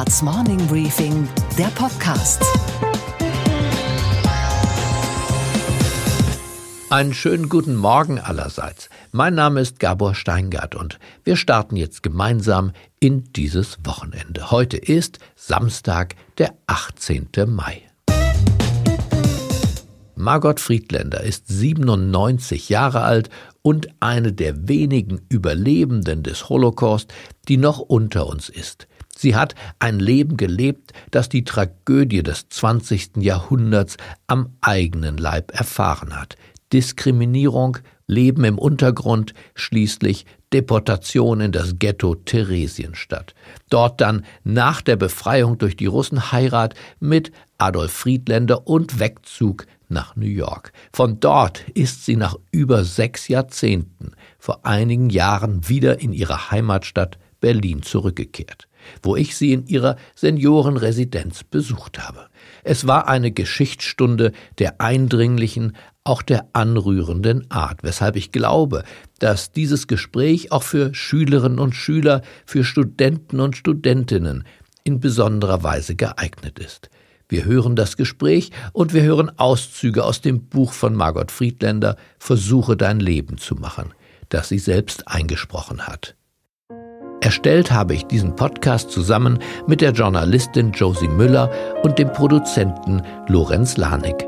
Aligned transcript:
Handelsblatts 0.00 0.22
Morning 0.22 0.66
Briefing, 0.66 1.28
der 1.58 1.66
Podcast. 1.66 2.42
Einen 6.88 7.12
schönen 7.12 7.50
guten 7.50 7.76
Morgen 7.76 8.18
allerseits. 8.18 8.88
Mein 9.12 9.34
Name 9.34 9.60
ist 9.60 9.78
Gabor 9.78 10.14
Steingart 10.14 10.74
und 10.74 10.98
wir 11.24 11.36
starten 11.36 11.76
jetzt 11.76 12.02
gemeinsam 12.02 12.72
in 12.98 13.30
dieses 13.34 13.76
Wochenende. 13.84 14.50
Heute 14.50 14.78
ist 14.78 15.18
Samstag, 15.36 16.14
der 16.38 16.54
18. 16.66 17.28
Mai. 17.46 17.82
Margot 20.14 20.60
Friedländer 20.60 21.22
ist 21.22 21.48
97 21.48 22.70
Jahre 22.70 23.02
alt 23.02 23.28
und 23.60 23.88
eine 24.00 24.32
der 24.32 24.66
wenigen 24.66 25.20
Überlebenden 25.28 26.22
des 26.22 26.48
Holocaust, 26.48 27.12
die 27.48 27.58
noch 27.58 27.80
unter 27.80 28.26
uns 28.26 28.48
ist. 28.48 28.86
Sie 29.20 29.36
hat 29.36 29.54
ein 29.78 30.00
Leben 30.00 30.38
gelebt, 30.38 30.94
das 31.10 31.28
die 31.28 31.44
Tragödie 31.44 32.22
des 32.22 32.48
20. 32.48 33.18
Jahrhunderts 33.18 33.98
am 34.26 34.56
eigenen 34.62 35.18
Leib 35.18 35.52
erfahren 35.52 36.18
hat. 36.18 36.36
Diskriminierung, 36.72 37.76
Leben 38.06 38.44
im 38.44 38.58
Untergrund, 38.58 39.34
schließlich 39.54 40.24
Deportation 40.54 41.42
in 41.42 41.52
das 41.52 41.78
Ghetto 41.78 42.14
Theresienstadt. 42.14 43.34
Dort 43.68 44.00
dann 44.00 44.24
nach 44.42 44.80
der 44.80 44.96
Befreiung 44.96 45.58
durch 45.58 45.76
die 45.76 45.86
Russen 45.86 46.32
Heirat 46.32 46.74
mit 46.98 47.30
Adolf 47.58 47.92
Friedländer 47.92 48.66
und 48.66 49.00
Wegzug 49.00 49.66
nach 49.90 50.16
New 50.16 50.24
York. 50.24 50.72
Von 50.94 51.20
dort 51.20 51.68
ist 51.74 52.06
sie 52.06 52.16
nach 52.16 52.36
über 52.52 52.84
sechs 52.84 53.28
Jahrzehnten 53.28 54.12
vor 54.38 54.64
einigen 54.64 55.10
Jahren 55.10 55.68
wieder 55.68 56.00
in 56.00 56.14
ihre 56.14 56.50
Heimatstadt 56.50 57.18
Berlin 57.40 57.82
zurückgekehrt, 57.82 58.68
wo 59.02 59.16
ich 59.16 59.36
sie 59.36 59.52
in 59.52 59.66
ihrer 59.66 59.96
Seniorenresidenz 60.14 61.44
besucht 61.44 61.98
habe. 61.98 62.26
Es 62.64 62.86
war 62.86 63.08
eine 63.08 63.30
Geschichtsstunde 63.30 64.32
der 64.58 64.80
eindringlichen, 64.80 65.76
auch 66.04 66.22
der 66.22 66.48
anrührenden 66.52 67.50
Art, 67.50 67.82
weshalb 67.82 68.16
ich 68.16 68.32
glaube, 68.32 68.84
dass 69.18 69.52
dieses 69.52 69.86
Gespräch 69.86 70.50
auch 70.50 70.62
für 70.62 70.94
Schülerinnen 70.94 71.58
und 71.58 71.74
Schüler, 71.74 72.22
für 72.46 72.64
Studenten 72.64 73.40
und 73.40 73.56
Studentinnen 73.56 74.44
in 74.84 75.00
besonderer 75.00 75.62
Weise 75.62 75.94
geeignet 75.94 76.58
ist. 76.58 76.90
Wir 77.28 77.44
hören 77.44 77.76
das 77.76 77.96
Gespräch 77.96 78.50
und 78.72 78.92
wir 78.92 79.02
hören 79.02 79.30
Auszüge 79.38 80.04
aus 80.04 80.20
dem 80.20 80.48
Buch 80.48 80.72
von 80.72 80.94
Margot 80.94 81.30
Friedländer 81.30 81.96
Versuche 82.18 82.76
dein 82.76 82.98
Leben 82.98 83.38
zu 83.38 83.54
machen, 83.54 83.94
das 84.30 84.48
sie 84.48 84.58
selbst 84.58 85.06
eingesprochen 85.06 85.86
hat. 85.86 86.16
Erstellt 87.20 87.70
habe 87.70 87.94
ich 87.94 88.06
diesen 88.06 88.34
Podcast 88.34 88.90
zusammen 88.90 89.40
mit 89.66 89.82
der 89.82 89.92
Journalistin 89.92 90.72
Josie 90.72 91.08
Müller 91.08 91.50
und 91.82 91.98
dem 91.98 92.10
Produzenten 92.12 93.02
Lorenz 93.28 93.76
Lanik. 93.76 94.26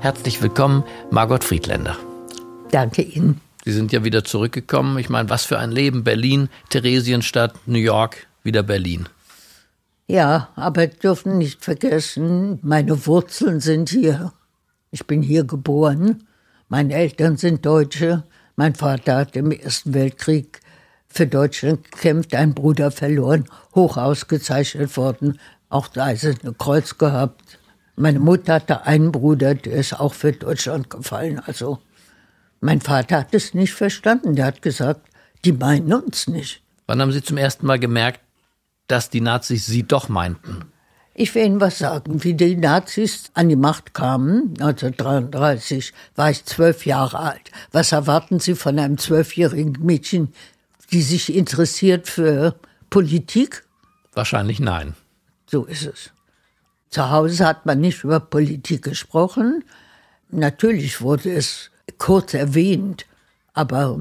Herzlich 0.00 0.42
willkommen, 0.42 0.82
Margot 1.10 1.44
Friedländer. 1.44 1.96
Danke 2.70 3.02
Ihnen. 3.02 3.47
Sie 3.68 3.74
sind 3.74 3.92
ja 3.92 4.02
wieder 4.02 4.24
zurückgekommen. 4.24 4.96
Ich 4.96 5.10
meine, 5.10 5.28
was 5.28 5.44
für 5.44 5.58
ein 5.58 5.70
Leben. 5.70 6.02
Berlin, 6.02 6.48
Theresienstadt, 6.70 7.54
New 7.66 7.76
York, 7.76 8.26
wieder 8.42 8.62
Berlin. 8.62 9.10
Ja, 10.06 10.48
aber 10.56 10.86
dürfen 10.86 11.36
nicht 11.36 11.62
vergessen, 11.62 12.60
meine 12.62 13.06
Wurzeln 13.06 13.60
sind 13.60 13.90
hier. 13.90 14.32
Ich 14.90 15.06
bin 15.06 15.20
hier 15.20 15.44
geboren. 15.44 16.26
Meine 16.70 16.94
Eltern 16.94 17.36
sind 17.36 17.66
Deutsche. 17.66 18.24
Mein 18.56 18.74
Vater 18.74 19.16
hat 19.16 19.36
im 19.36 19.50
Ersten 19.50 19.92
Weltkrieg 19.92 20.62
für 21.06 21.26
Deutschland 21.26 21.92
gekämpft, 21.92 22.34
einen 22.34 22.54
Bruder 22.54 22.90
verloren, 22.90 23.44
hoch 23.74 23.98
ausgezeichnet 23.98 24.96
worden, 24.96 25.38
auch 25.68 25.88
das 25.88 26.04
Eiserne 26.04 26.54
Kreuz 26.56 26.96
gehabt. 26.96 27.58
Meine 27.96 28.18
Mutter 28.18 28.54
hatte 28.54 28.86
einen 28.86 29.12
Bruder, 29.12 29.54
der 29.54 29.74
ist 29.74 30.00
auch 30.00 30.14
für 30.14 30.32
Deutschland 30.32 30.88
gefallen. 30.88 31.38
Also 31.44 31.80
mein 32.60 32.80
Vater 32.80 33.18
hat 33.18 33.34
es 33.34 33.54
nicht 33.54 33.74
verstanden. 33.74 34.34
Der 34.34 34.46
hat 34.46 34.62
gesagt, 34.62 35.08
die 35.44 35.52
meinen 35.52 35.92
uns 35.92 36.26
nicht. 36.26 36.62
Wann 36.86 37.00
haben 37.00 37.12
Sie 37.12 37.22
zum 37.22 37.36
ersten 37.36 37.66
Mal 37.66 37.78
gemerkt, 37.78 38.20
dass 38.86 39.10
die 39.10 39.20
Nazis 39.20 39.66
Sie 39.66 39.82
doch 39.82 40.08
meinten? 40.08 40.64
Ich 41.14 41.34
will 41.34 41.44
Ihnen 41.44 41.60
was 41.60 41.78
sagen. 41.78 42.22
Wie 42.22 42.34
die 42.34 42.56
Nazis 42.56 43.30
an 43.34 43.48
die 43.48 43.56
Macht 43.56 43.92
kamen, 43.92 44.54
1933, 44.60 45.92
war 46.14 46.30
ich 46.30 46.44
zwölf 46.44 46.86
Jahre 46.86 47.18
alt. 47.18 47.50
Was 47.72 47.92
erwarten 47.92 48.38
Sie 48.40 48.54
von 48.54 48.78
einem 48.78 48.98
zwölfjährigen 48.98 49.78
Mädchen, 49.80 50.32
die 50.92 51.02
sich 51.02 51.34
interessiert 51.34 52.08
für 52.08 52.54
Politik? 52.88 53.64
Wahrscheinlich 54.14 54.60
nein. 54.60 54.94
So 55.46 55.64
ist 55.64 55.86
es. 55.86 56.12
Zu 56.90 57.10
Hause 57.10 57.46
hat 57.46 57.66
man 57.66 57.80
nicht 57.80 58.04
über 58.04 58.20
Politik 58.20 58.82
gesprochen. 58.82 59.64
Natürlich 60.30 61.00
wurde 61.00 61.32
es 61.32 61.70
kurz 61.98 62.34
erwähnt, 62.34 63.06
aber 63.54 63.98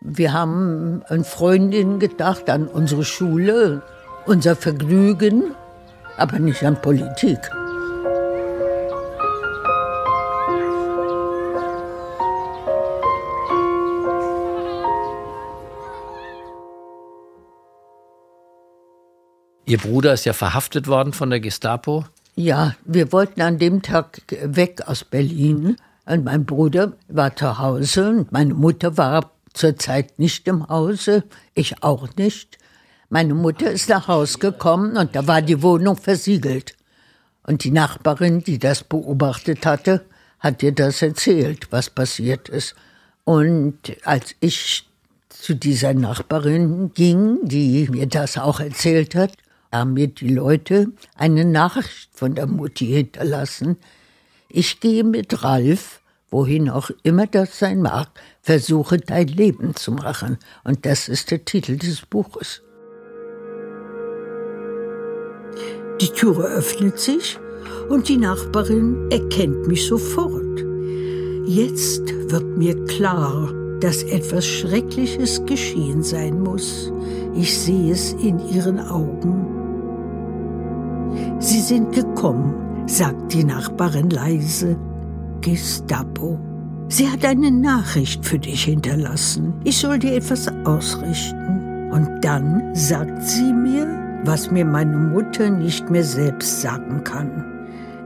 wir 0.00 0.32
haben 0.32 1.02
an 1.08 1.24
Freundinnen 1.24 1.98
gedacht, 1.98 2.48
an 2.48 2.66
unsere 2.66 3.04
Schule, 3.04 3.82
unser 4.26 4.56
Vergnügen, 4.56 5.54
aber 6.16 6.38
nicht 6.38 6.64
an 6.64 6.80
Politik. 6.80 7.38
Ihr 19.70 19.78
Bruder 19.78 20.14
ist 20.14 20.24
ja 20.24 20.32
verhaftet 20.32 20.88
worden 20.88 21.12
von 21.12 21.30
der 21.30 21.38
Gestapo. 21.38 22.04
Ja, 22.34 22.74
wir 22.84 23.12
wollten 23.12 23.40
an 23.40 23.58
dem 23.58 23.82
Tag 23.82 24.22
weg 24.42 24.82
aus 24.86 25.04
Berlin. 25.04 25.76
Und 26.10 26.24
mein 26.24 26.44
Bruder 26.44 26.94
war 27.06 27.36
zu 27.36 27.58
Hause 27.58 28.08
und 28.08 28.32
meine 28.32 28.52
Mutter 28.52 28.96
war 28.96 29.30
zurzeit 29.54 30.18
nicht 30.18 30.48
im 30.48 30.68
Hause, 30.68 31.22
ich 31.54 31.84
auch 31.84 32.08
nicht. 32.16 32.58
Meine 33.10 33.34
Mutter 33.34 33.70
ist 33.70 33.88
nach 33.88 34.08
Haus 34.08 34.40
gekommen 34.40 34.96
und 34.96 35.14
da 35.14 35.28
war 35.28 35.40
die 35.40 35.62
Wohnung 35.62 35.96
versiegelt. 35.96 36.74
Und 37.44 37.62
die 37.62 37.70
Nachbarin, 37.70 38.42
die 38.42 38.58
das 38.58 38.82
beobachtet 38.82 39.64
hatte, 39.64 40.04
hat 40.40 40.64
ihr 40.64 40.72
das 40.72 41.00
erzählt, 41.00 41.68
was 41.70 41.90
passiert 41.90 42.48
ist. 42.48 42.74
Und 43.22 43.78
als 44.02 44.34
ich 44.40 44.88
zu 45.28 45.54
dieser 45.54 45.94
Nachbarin 45.94 46.92
ging, 46.92 47.38
die 47.42 47.88
mir 47.88 48.08
das 48.08 48.36
auch 48.36 48.58
erzählt 48.58 49.14
hat, 49.14 49.34
haben 49.70 49.92
mir 49.92 50.08
die 50.08 50.34
Leute 50.34 50.88
eine 51.14 51.44
Nachricht 51.44 52.10
von 52.12 52.34
der 52.34 52.48
Mutti 52.48 52.86
hinterlassen. 52.86 53.76
Ich 54.48 54.80
gehe 54.80 55.04
mit 55.04 55.44
Ralf, 55.44 55.99
wohin 56.30 56.70
auch 56.70 56.90
immer 57.02 57.26
das 57.26 57.58
sein 57.58 57.82
mag, 57.82 58.08
versuche 58.40 58.98
dein 58.98 59.28
Leben 59.28 59.74
zu 59.74 59.92
machen. 59.92 60.38
Und 60.64 60.86
das 60.86 61.08
ist 61.08 61.30
der 61.30 61.44
Titel 61.44 61.76
des 61.76 62.02
Buches. 62.06 62.62
Die 66.00 66.08
Türe 66.08 66.44
öffnet 66.44 66.98
sich 66.98 67.38
und 67.88 68.08
die 68.08 68.16
Nachbarin 68.16 69.10
erkennt 69.10 69.66
mich 69.66 69.86
sofort. 69.86 70.64
Jetzt 71.46 72.14
wird 72.30 72.56
mir 72.56 72.84
klar, 72.86 73.52
dass 73.80 74.02
etwas 74.04 74.46
Schreckliches 74.46 75.44
geschehen 75.46 76.02
sein 76.02 76.40
muss. 76.40 76.92
Ich 77.34 77.58
sehe 77.58 77.92
es 77.92 78.12
in 78.14 78.38
ihren 78.48 78.78
Augen. 78.78 79.46
Sie 81.40 81.60
sind 81.60 81.92
gekommen, 81.92 82.86
sagt 82.86 83.32
die 83.32 83.44
Nachbarin 83.44 84.10
leise. 84.10 84.76
Gestapo. 85.40 86.38
Sie 86.88 87.08
hat 87.08 87.24
eine 87.24 87.50
Nachricht 87.50 88.24
für 88.24 88.38
dich 88.38 88.64
hinterlassen. 88.64 89.54
Ich 89.64 89.78
soll 89.78 89.98
dir 89.98 90.14
etwas 90.14 90.48
ausrichten. 90.64 91.90
Und 91.90 92.08
dann 92.22 92.74
sagt 92.74 93.22
sie 93.22 93.52
mir, 93.52 93.86
was 94.24 94.50
mir 94.50 94.64
meine 94.64 94.96
Mutter 94.96 95.50
nicht 95.50 95.90
mehr 95.90 96.04
selbst 96.04 96.60
sagen 96.60 97.02
kann. 97.04 97.44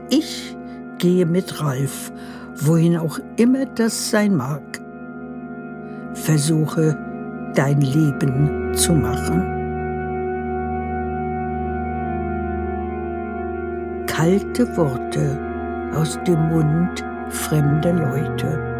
Ich 0.09 0.55
gehe 0.97 1.25
mit 1.25 1.61
Ralf, 1.61 2.11
wohin 2.57 2.97
auch 2.97 3.19
immer 3.37 3.65
das 3.65 4.09
sein 4.09 4.35
mag. 4.35 4.61
Versuche 6.13 6.97
dein 7.53 7.81
Leben 7.81 8.71
zu 8.73 8.93
machen. 8.93 9.55
kalte 14.15 14.65
Worte 14.77 15.37
aus 15.93 16.17
dem 16.25 16.39
Mund 16.47 17.03
fremder 17.29 17.93
Leute. 17.93 18.75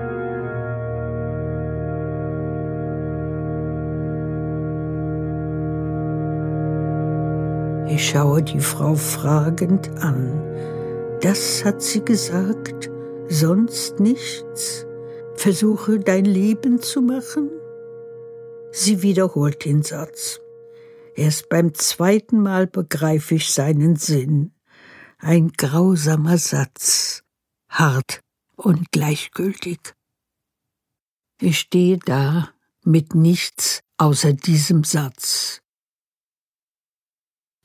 Ich 7.87 8.09
schaue 8.09 8.43
die 8.43 8.59
Frau 8.59 8.95
fragend 8.95 9.89
an. 10.01 10.41
Das 11.21 11.63
hat 11.63 11.81
sie 11.81 12.03
gesagt, 12.03 12.89
sonst 13.29 13.99
nichts. 13.99 14.85
Versuche 15.35 15.99
dein 15.99 16.25
Leben 16.25 16.81
zu 16.81 17.01
machen? 17.01 17.49
Sie 18.71 19.01
wiederholt 19.01 19.63
den 19.63 19.83
Satz. 19.83 20.41
Erst 21.15 21.47
beim 21.47 21.73
zweiten 21.73 22.41
Mal 22.41 22.67
begreife 22.67 23.35
ich 23.35 23.53
seinen 23.53 23.95
Sinn. 23.95 24.51
Ein 25.19 25.53
grausamer 25.57 26.37
Satz, 26.37 27.23
hart 27.69 28.24
und 28.55 28.91
gleichgültig. 28.91 29.93
Ich 31.41 31.59
stehe 31.59 31.97
da 31.97 32.49
mit 32.83 33.15
nichts 33.15 33.81
außer 33.97 34.33
diesem 34.33 34.83
Satz. 34.83 35.61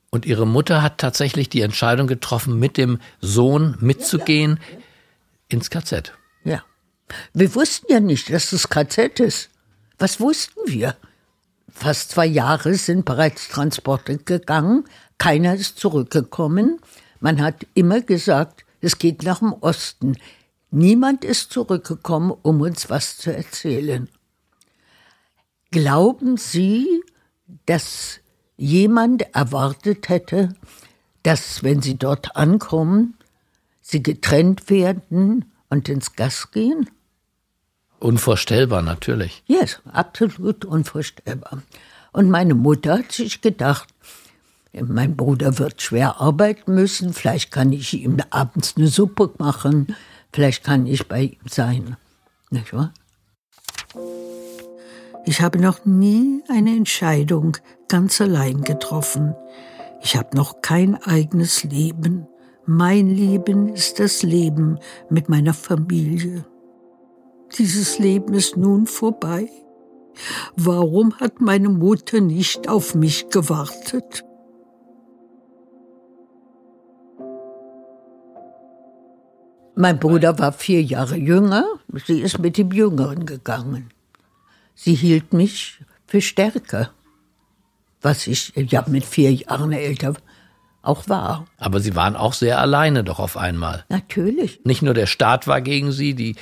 Und 0.09 0.25
ihre 0.25 0.45
Mutter 0.45 0.81
hat 0.81 0.97
tatsächlich 0.97 1.47
die 1.47 1.61
Entscheidung 1.61 2.07
getroffen, 2.07 2.59
mit 2.59 2.75
dem 2.77 2.99
Sohn 3.21 3.77
mitzugehen 3.79 4.59
ja, 4.61 4.73
ja. 4.77 4.83
ins 5.47 5.69
KZ. 5.69 6.13
Ja. 6.43 6.63
Wir 7.33 7.55
wussten 7.55 7.91
ja 7.91 7.99
nicht, 7.99 8.31
dass 8.31 8.49
das 8.49 8.67
KZ 8.67 9.19
ist. 9.21 9.49
Was 9.97 10.19
wussten 10.19 10.59
wir? 10.65 10.97
Fast 11.69 12.11
zwei 12.11 12.25
Jahre 12.25 12.75
sind 12.75 13.05
bereits 13.05 13.47
Transporte 13.47 14.17
gegangen, 14.17 14.83
keiner 15.17 15.55
ist 15.55 15.79
zurückgekommen. 15.79 16.81
Man 17.19 17.41
hat 17.41 17.65
immer 17.73 18.01
gesagt, 18.01 18.65
es 18.81 18.97
geht 18.97 19.23
nach 19.23 19.39
dem 19.39 19.53
Osten. 19.53 20.17
Niemand 20.71 21.25
ist 21.25 21.51
zurückgekommen, 21.51 22.31
um 22.41 22.61
uns 22.61 22.89
was 22.89 23.17
zu 23.17 23.35
erzählen. 23.35 24.07
Glauben 25.69 26.37
Sie, 26.37 27.03
dass 27.65 28.19
jemand 28.55 29.23
erwartet 29.35 30.07
hätte, 30.07 30.55
dass, 31.23 31.63
wenn 31.63 31.81
Sie 31.81 31.97
dort 31.97 32.35
ankommen, 32.37 33.15
Sie 33.81 34.01
getrennt 34.01 34.69
werden 34.69 35.51
und 35.69 35.89
ins 35.89 36.15
Gas 36.15 36.51
gehen? 36.51 36.89
Unvorstellbar, 37.99 38.81
natürlich. 38.81 39.43
Ja, 39.47 39.59
yes, 39.59 39.81
absolut 39.91 40.63
unvorstellbar. 40.63 41.63
Und 42.13 42.29
meine 42.29 42.55
Mutter 42.55 42.99
hat 42.99 43.11
sich 43.11 43.41
gedacht, 43.41 43.89
mein 44.73 45.17
Bruder 45.17 45.59
wird 45.59 45.81
schwer 45.81 46.21
arbeiten 46.21 46.73
müssen, 46.73 47.13
vielleicht 47.13 47.51
kann 47.51 47.73
ich 47.73 47.93
ihm 47.93 48.17
abends 48.29 48.75
eine 48.77 48.87
Suppe 48.87 49.31
machen, 49.37 49.95
vielleicht 50.33 50.63
kann 50.63 50.85
ich 50.85 51.07
bei 51.07 51.21
ihm 51.23 51.47
sein. 51.47 51.97
Nicht 52.49 52.73
wahr? 52.73 52.93
Ich 55.25 55.41
habe 55.41 55.59
noch 55.59 55.85
nie 55.85 56.43
eine 56.49 56.75
Entscheidung 56.75 57.57
ganz 57.87 58.19
allein 58.21 58.61
getroffen. 58.61 59.35
Ich 60.01 60.15
habe 60.15 60.35
noch 60.35 60.61
kein 60.61 60.95
eigenes 60.95 61.63
Leben. 61.63 62.27
Mein 62.65 63.09
Leben 63.09 63.69
ist 63.69 63.99
das 63.99 64.23
Leben 64.23 64.79
mit 65.09 65.29
meiner 65.29 65.53
Familie. 65.53 66.45
Dieses 67.57 67.99
Leben 67.99 68.33
ist 68.33 68.57
nun 68.57 68.87
vorbei. 68.87 69.49
Warum 70.55 71.19
hat 71.19 71.39
meine 71.41 71.69
Mutter 71.69 72.21
nicht 72.21 72.67
auf 72.67 72.95
mich 72.95 73.29
gewartet? 73.29 74.23
Mein 79.81 79.97
Bruder 79.97 80.37
war 80.37 80.51
vier 80.51 80.83
Jahre 80.83 81.17
jünger, 81.17 81.65
sie 82.05 82.21
ist 82.21 82.37
mit 82.37 82.55
dem 82.59 82.71
Jüngeren 82.71 83.25
gegangen. 83.25 83.89
Sie 84.75 84.93
hielt 84.93 85.33
mich 85.33 85.79
für 86.05 86.21
stärker, 86.21 86.91
was 87.99 88.27
ich 88.27 88.53
ja 88.55 88.85
mit 88.87 89.03
vier 89.03 89.33
Jahren 89.33 89.71
älter 89.71 90.13
auch 90.83 91.09
war. 91.09 91.47
Aber 91.57 91.79
Sie 91.79 91.95
waren 91.95 92.15
auch 92.15 92.33
sehr 92.33 92.59
alleine 92.59 93.03
doch 93.03 93.17
auf 93.17 93.37
einmal. 93.37 93.83
Natürlich. 93.89 94.59
Nicht 94.65 94.83
nur 94.83 94.93
der 94.93 95.07
Staat 95.07 95.47
war 95.47 95.61
gegen 95.61 95.91
Sie, 95.91 96.13
die 96.13 96.35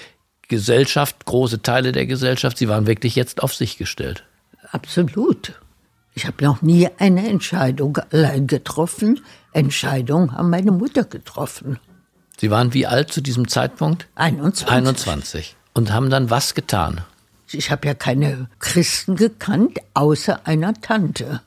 Gesellschaft, 0.50 1.24
große 1.24 1.62
Teile 1.62 1.94
der 1.94 2.08
Gesellschaft, 2.08 2.58
Sie 2.58 2.68
waren 2.68 2.88
wirklich 2.88 3.16
jetzt 3.16 3.42
auf 3.42 3.56
sich 3.56 3.78
gestellt. 3.78 4.26
Absolut. 4.74 5.54
Ich 6.14 6.28
habe 6.28 6.44
noch 6.44 6.62
nie 6.62 6.90
eine 6.98 7.26
Entscheidung 7.26 8.00
allein 8.12 8.48
getroffen. 8.48 9.22
Entscheidungen 9.54 10.34
haben 10.34 10.50
meine 10.50 10.74
Mutter 10.74 11.06
getroffen. 11.06 11.80
Sie 12.40 12.50
waren 12.52 12.74
wie 12.74 12.88
alt 12.88 13.12
zu 13.12 13.22
diesem 13.22 13.50
Zeitpunkt? 13.50 14.08
21. 14.16 14.70
21. 14.70 15.56
Und 15.74 15.92
haben 15.92 16.10
dann 16.10 16.30
was 16.30 16.56
getan? 16.56 17.02
Ich 17.52 17.70
habe 17.70 17.88
ja 17.88 17.94
keine 17.94 18.48
Christen 18.60 19.16
gekannt, 19.16 19.80
außer 19.94 20.48
einer 20.48 20.74
Tante, 20.74 21.42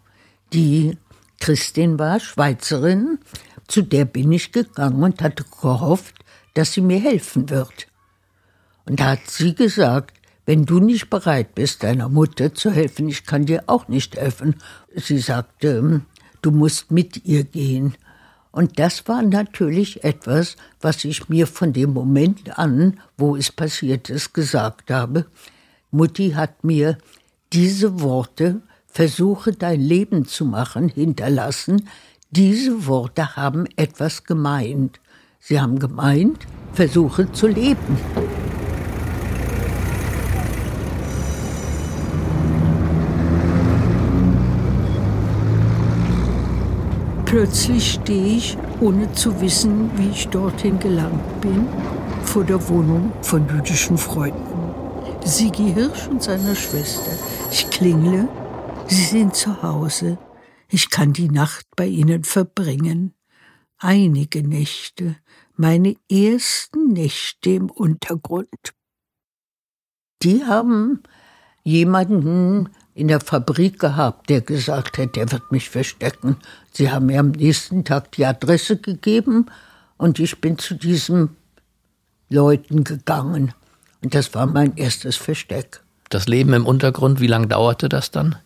die 0.53 0.99
Christin 1.41 1.99
war, 1.99 2.21
Schweizerin. 2.21 3.19
Zu 3.69 3.83
der 3.83 4.05
bin 4.05 4.31
ich 4.33 4.53
gegangen 4.53 5.03
und 5.03 5.23
hatte 5.23 5.45
gehofft, 5.45 6.15
dass 6.55 6.73
sie 6.73 6.83
mir 6.83 7.01
helfen 7.01 7.49
wird. 7.49 7.87
Und 8.85 9.01
da 9.01 9.13
hat 9.13 9.31
sie 9.31 9.55
gesagt, 9.55 10.19
wenn 10.45 10.67
du 10.67 10.81
nicht 10.81 11.09
bereit 11.09 11.55
bist, 11.55 11.85
deiner 11.85 12.09
Mutter 12.09 12.53
zu 12.53 12.71
helfen, 12.71 13.09
ich 13.09 13.25
kann 13.25 13.47
dir 13.47 13.65
auch 13.69 13.89
nicht 13.89 14.17
helfen. 14.17 14.57
Sie 14.95 15.19
sagte, 15.19 16.03
du 16.43 16.51
musst 16.51 16.91
mit 16.91 17.25
ihr 17.25 17.45
gehen. 17.45 17.95
Und 18.53 18.79
das 18.79 19.09
war 19.09 19.23
natürlich 19.23 20.05
etwas, 20.05 20.57
was 20.81 21.05
ich 21.05 21.29
mir 21.29 21.47
von 21.47 21.73
dem 21.73 21.93
Moment 21.93 22.59
an, 22.59 23.01
wo 23.17 23.35
es 23.35 23.51
passiert 23.51 24.11
ist, 24.11 24.35
gesagt 24.35 24.91
habe. 24.91 25.27
Mutti 25.91 26.33
hat 26.33 26.63
mir 26.63 26.99
diese 27.53 28.01
Worte, 28.01 28.61
versuche 28.87 29.53
dein 29.53 29.81
Leben 29.81 30.27
zu 30.27 30.45
machen, 30.45 30.91
hinterlassen. 30.91 31.89
Diese 32.31 32.87
Worte 32.87 33.37
haben 33.37 33.67
etwas 33.77 34.25
gemeint. 34.25 35.01
Sie 35.41 35.61
haben 35.61 35.79
gemeint, 35.79 36.47
versuche 36.73 37.33
zu 37.33 37.47
leben. 37.49 37.99
Plötzlich 47.33 47.93
stehe 47.93 48.37
ich, 48.37 48.59
ohne 48.81 49.11
zu 49.15 49.41
wissen, 49.41 49.91
wie 49.97 50.11
ich 50.11 50.29
dorthin 50.29 50.79
gelangt 50.79 51.41
bin, 51.41 51.67
vor 52.25 52.45
der 52.45 52.69
Wohnung 52.69 53.11
von 53.23 53.49
jüdischen 53.49 53.97
Freunden. 53.97 54.75
Sigi 55.25 55.73
Hirsch 55.73 56.09
und 56.09 56.23
seiner 56.23 56.55
Schwester. 56.55 57.11
Ich 57.51 57.71
klingle, 57.71 58.29
sie 58.87 59.05
sind 59.05 59.35
zu 59.35 59.63
Hause. 59.63 60.19
Ich 60.69 60.91
kann 60.91 61.15
die 61.15 61.31
Nacht 61.31 61.65
bei 61.75 61.87
ihnen 61.87 62.25
verbringen. 62.25 63.15
Einige 63.79 64.47
Nächte, 64.47 65.17
meine 65.57 65.97
ersten 66.11 66.89
Nächte 66.89 67.49
im 67.49 67.71
Untergrund. 67.71 68.75
Die 70.23 70.45
haben 70.45 71.03
jemanden 71.65 72.69
in 72.95 73.09
der 73.09 73.21
Fabrik 73.21 73.79
gehabt, 73.79 74.29
der 74.29 74.41
gesagt 74.41 74.99
hat, 74.99 75.17
der 75.17 75.33
wird 75.33 75.51
mich 75.51 75.71
verstecken. 75.71 76.37
Sie 76.73 76.91
haben 76.91 77.07
mir 77.07 77.21
am 77.21 77.31
nächsten 77.31 77.85
Tag 77.85 78.13
die 78.13 78.27
Adresse 78.27 78.77
gegeben 78.77 79.47
und 79.97 80.19
ich 80.19 80.41
bin 80.41 80.59
zu 80.59 80.75
diesen 80.75 81.37
Leuten 82.29 82.85
gegangen. 82.85 83.55
Und 84.03 84.15
das 84.15 84.35
war 84.35 84.47
mein 84.47 84.77
erstes 84.77 85.17
Versteck. 85.17 85.81
Das 86.09 86.27
Leben 86.27 86.53
im 86.53 86.67
Untergrund, 86.67 87.21
wie 87.21 87.27
lange 87.27 87.47
dauerte 87.47 87.89
das 87.89 88.11
dann? 88.11 88.37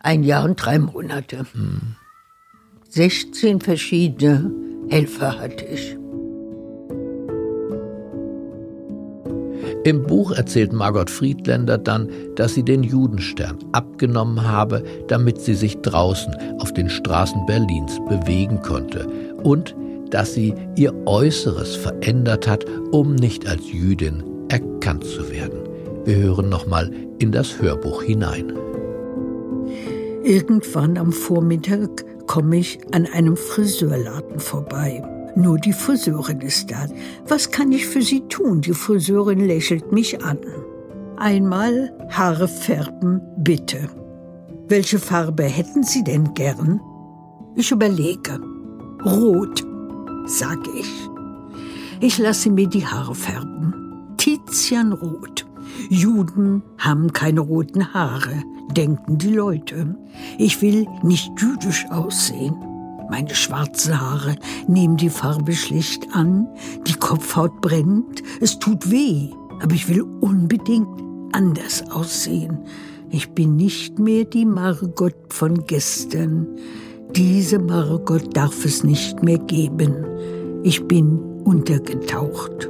Ein 0.00 0.22
Jahr 0.22 0.44
und 0.44 0.56
drei 0.56 0.78
Monate. 0.78 1.46
Hm. 1.52 1.96
16 2.90 3.60
verschiedene 3.60 4.50
Helfer 4.90 5.38
hatte 5.38 5.64
ich. 5.64 5.96
Im 9.84 10.02
Buch 10.02 10.32
erzählt 10.32 10.72
Margot 10.72 11.08
Friedländer 11.08 11.78
dann, 11.78 12.08
dass 12.34 12.54
sie 12.54 12.64
den 12.64 12.82
Judenstern 12.82 13.58
abgenommen 13.72 14.46
habe, 14.46 14.82
damit 15.06 15.40
sie 15.40 15.54
sich 15.54 15.78
draußen 15.78 16.34
auf 16.58 16.72
den 16.72 16.90
Straßen 16.90 17.46
Berlins 17.46 17.98
bewegen 18.08 18.60
konnte 18.60 19.06
und 19.42 19.74
dass 20.10 20.34
sie 20.34 20.54
ihr 20.76 20.94
Äußeres 21.06 21.76
verändert 21.76 22.48
hat, 22.48 22.64
um 22.90 23.14
nicht 23.14 23.46
als 23.46 23.70
Jüdin 23.70 24.24
erkannt 24.48 25.04
zu 25.04 25.30
werden. 25.30 25.60
Wir 26.04 26.16
hören 26.16 26.48
nochmal 26.48 26.90
in 27.18 27.32
das 27.32 27.60
Hörbuch 27.60 28.02
hinein. 28.02 28.52
Irgendwann 30.24 30.98
am 30.98 31.12
Vormittag 31.12 32.04
komme 32.26 32.56
ich 32.56 32.78
an 32.92 33.06
einem 33.06 33.36
Friseurladen 33.36 34.40
vorbei. 34.40 35.02
Nur 35.38 35.56
die 35.56 35.72
Friseurin 35.72 36.40
ist 36.40 36.68
da. 36.68 36.88
Was 37.28 37.52
kann 37.52 37.70
ich 37.70 37.86
für 37.86 38.02
Sie 38.02 38.22
tun? 38.22 38.60
Die 38.60 38.72
Friseurin 38.72 39.38
lächelt 39.38 39.92
mich 39.92 40.24
an. 40.24 40.38
Einmal 41.16 41.92
Haare 42.10 42.48
färben, 42.48 43.20
bitte. 43.36 43.88
Welche 44.66 44.98
Farbe 44.98 45.44
hätten 45.44 45.84
Sie 45.84 46.02
denn 46.02 46.34
gern? 46.34 46.80
Ich 47.54 47.70
überlege. 47.70 48.40
Rot, 49.04 49.64
sage 50.26 50.70
ich. 50.76 51.08
Ich 52.00 52.18
lasse 52.18 52.50
mir 52.50 52.66
die 52.66 52.84
Haare 52.84 53.14
färben. 53.14 54.16
Tizianrot. 54.16 55.46
Juden 55.88 56.64
haben 56.78 57.12
keine 57.12 57.40
roten 57.40 57.94
Haare, 57.94 58.42
denken 58.72 59.18
die 59.18 59.34
Leute. 59.34 59.96
Ich 60.36 60.60
will 60.62 60.88
nicht 61.04 61.30
jüdisch 61.40 61.86
aussehen. 61.90 62.56
Meine 63.10 63.34
schwarzen 63.34 63.98
Haare 63.98 64.36
nehmen 64.66 64.98
die 64.98 65.08
Farbe 65.08 65.54
schlicht 65.54 66.06
an, 66.12 66.46
die 66.86 66.94
Kopfhaut 66.94 67.60
brennt, 67.62 68.22
es 68.40 68.58
tut 68.58 68.90
weh, 68.90 69.30
aber 69.60 69.74
ich 69.74 69.88
will 69.88 70.02
unbedingt 70.20 70.88
anders 71.32 71.90
aussehen. 71.90 72.58
Ich 73.10 73.30
bin 73.30 73.56
nicht 73.56 73.98
mehr 73.98 74.24
die 74.24 74.44
Margot 74.44 75.14
von 75.30 75.64
gestern. 75.64 76.46
Diese 77.16 77.58
Margot 77.58 78.36
darf 78.36 78.64
es 78.66 78.84
nicht 78.84 79.22
mehr 79.22 79.38
geben. 79.38 80.04
Ich 80.62 80.86
bin 80.86 81.18
untergetaucht. 81.44 82.68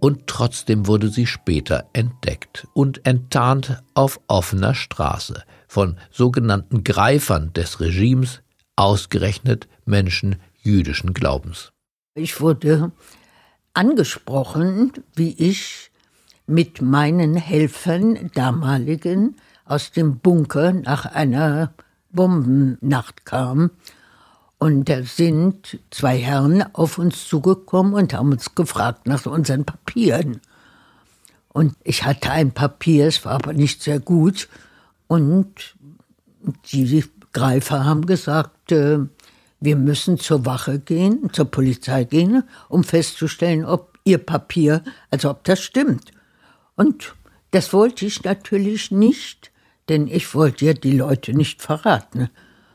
Und 0.00 0.26
trotzdem 0.26 0.88
wurde 0.88 1.08
sie 1.08 1.26
später 1.26 1.88
entdeckt 1.92 2.66
und 2.74 3.06
enttarnt 3.06 3.82
auf 3.94 4.20
offener 4.26 4.74
Straße 4.74 5.42
von 5.66 5.96
sogenannten 6.10 6.84
Greifern 6.84 7.52
des 7.52 7.80
Regimes, 7.80 8.42
ausgerechnet 8.76 9.68
Menschen 9.84 10.36
jüdischen 10.62 11.14
Glaubens. 11.14 11.72
Ich 12.14 12.40
wurde 12.40 12.92
angesprochen, 13.74 14.92
wie 15.14 15.34
ich 15.38 15.90
mit 16.46 16.80
meinen 16.80 17.36
Helfern 17.36 18.30
damaligen 18.34 19.36
aus 19.64 19.90
dem 19.90 20.18
Bunker 20.18 20.72
nach 20.72 21.06
einer 21.06 21.72
Bombennacht 22.10 23.24
kam. 23.26 23.70
Und 24.58 24.88
da 24.88 25.02
sind 25.02 25.78
zwei 25.90 26.16
Herren 26.18 26.64
auf 26.74 26.98
uns 26.98 27.28
zugekommen 27.28 27.94
und 27.94 28.14
haben 28.14 28.32
uns 28.32 28.54
gefragt 28.54 29.06
nach 29.06 29.26
unseren 29.26 29.64
Papieren. 29.64 30.40
Und 31.48 31.74
ich 31.84 32.04
hatte 32.04 32.30
ein 32.30 32.52
Papier, 32.52 33.06
es 33.06 33.24
war 33.24 33.32
aber 33.32 33.52
nicht 33.52 33.82
sehr 33.82 34.00
gut. 34.00 34.48
Und 35.08 35.76
die 36.72 37.04
Greifer 37.32 37.84
haben 37.84 38.06
gesagt, 38.06 38.72
äh, 38.72 38.98
wir 39.60 39.76
müssen 39.76 40.18
zur 40.18 40.46
Wache 40.46 40.78
gehen, 40.78 41.30
zur 41.32 41.46
Polizei 41.46 42.04
gehen, 42.04 42.44
um 42.68 42.84
festzustellen, 42.84 43.64
ob 43.64 43.98
ihr 44.04 44.18
Papier, 44.18 44.82
also 45.10 45.30
ob 45.30 45.44
das 45.44 45.60
stimmt. 45.62 46.12
Und 46.76 47.14
das 47.50 47.72
wollte 47.72 48.06
ich 48.06 48.22
natürlich 48.22 48.90
nicht, 48.90 49.50
denn 49.88 50.06
ich 50.06 50.34
wollte 50.34 50.66
ja 50.66 50.72
die 50.72 50.96
Leute 50.96 51.32
nicht 51.32 51.62
verraten. 51.62 52.28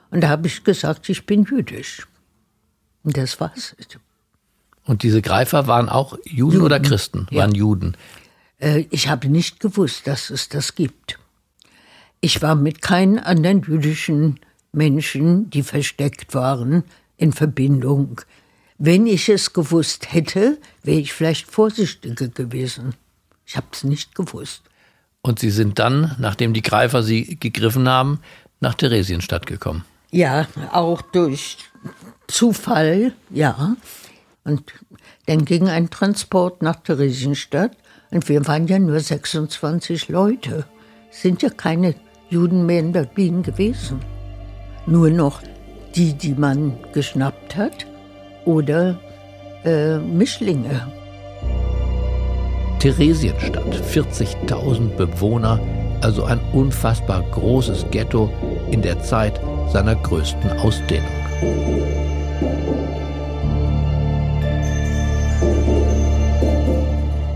Und 0.09 0.21
da 0.21 0.29
habe 0.29 0.47
ich 0.47 0.63
gesagt, 0.63 1.07
ich 1.09 1.25
bin 1.25 1.43
jüdisch. 1.43 2.07
Und 3.03 3.17
das 3.17 3.39
war's. 3.39 3.75
Und 4.85 5.03
diese 5.03 5.21
Greifer 5.21 5.67
waren 5.67 5.89
auch 5.89 6.17
Juden, 6.25 6.53
Juden. 6.53 6.61
oder 6.61 6.79
Christen? 6.79 7.27
Waren 7.31 7.51
ja. 7.51 7.59
Juden? 7.59 7.97
Äh, 8.59 8.85
ich 8.89 9.07
habe 9.07 9.27
nicht 9.27 9.59
gewusst, 9.59 10.07
dass 10.07 10.29
es 10.29 10.50
das 10.50 10.75
gibt. 10.75 11.19
Ich 12.21 12.41
war 12.43 12.55
mit 12.55 12.83
keinen 12.83 13.17
anderen 13.17 13.63
jüdischen 13.63 14.39
Menschen, 14.71 15.49
die 15.49 15.63
versteckt 15.63 16.35
waren, 16.35 16.83
in 17.17 17.33
Verbindung. 17.33 18.21
Wenn 18.77 19.07
ich 19.07 19.27
es 19.27 19.53
gewusst 19.53 20.13
hätte, 20.13 20.59
wäre 20.83 20.99
ich 20.99 21.13
vielleicht 21.13 21.47
vorsichtiger 21.47 22.27
gewesen. 22.27 22.93
Ich 23.45 23.57
habe 23.57 23.67
es 23.71 23.83
nicht 23.83 24.13
gewusst. 24.15 24.61
Und 25.23 25.39
Sie 25.39 25.49
sind 25.49 25.79
dann, 25.79 26.15
nachdem 26.19 26.53
die 26.53 26.61
Greifer 26.61 27.03
Sie 27.03 27.37
gegriffen 27.37 27.89
haben, 27.89 28.19
nach 28.59 28.75
Theresienstadt 28.75 29.45
gekommen? 29.45 29.83
Ja, 30.11 30.47
auch 30.71 31.01
durch 31.01 31.57
Zufall, 32.27 33.13
ja. 33.29 33.75
Und 34.43 34.73
dann 35.25 35.45
ging 35.45 35.67
ein 35.69 35.89
Transport 35.89 36.61
nach 36.61 36.77
Theresienstadt 36.77 37.75
und 38.09 38.29
wir 38.29 38.47
waren 38.47 38.67
ja 38.67 38.79
nur 38.79 38.99
26 38.99 40.09
Leute. 40.09 40.65
Sind 41.11 41.41
ja 41.41 41.49
keine 41.49 41.95
Juden 42.31 42.65
mehr 42.65 42.79
in 42.79 42.93
Berlin 42.93 43.43
gewesen. 43.43 44.00
Nur 44.85 45.09
noch 45.09 45.41
die, 45.95 46.13
die 46.13 46.33
man 46.33 46.77
geschnappt 46.93 47.57
hat 47.57 47.85
oder 48.45 48.97
äh, 49.65 49.97
Mischlinge. 49.97 50.88
Theresienstadt, 52.79 53.75
40.000 53.93 54.95
Bewohner, 54.95 55.59
also 56.00 56.23
ein 56.23 56.39
unfassbar 56.53 57.21
großes 57.31 57.85
Ghetto 57.91 58.31
in 58.71 58.81
der 58.81 59.01
Zeit 59.03 59.39
seiner 59.69 59.95
größten 59.95 60.51
Ausdehnung. 60.53 61.09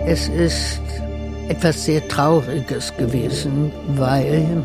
Es 0.06 0.30
ist 0.30 0.80
etwas 1.50 1.84
sehr 1.84 2.08
Trauriges 2.08 2.96
gewesen, 2.96 3.72
weil 3.90 4.64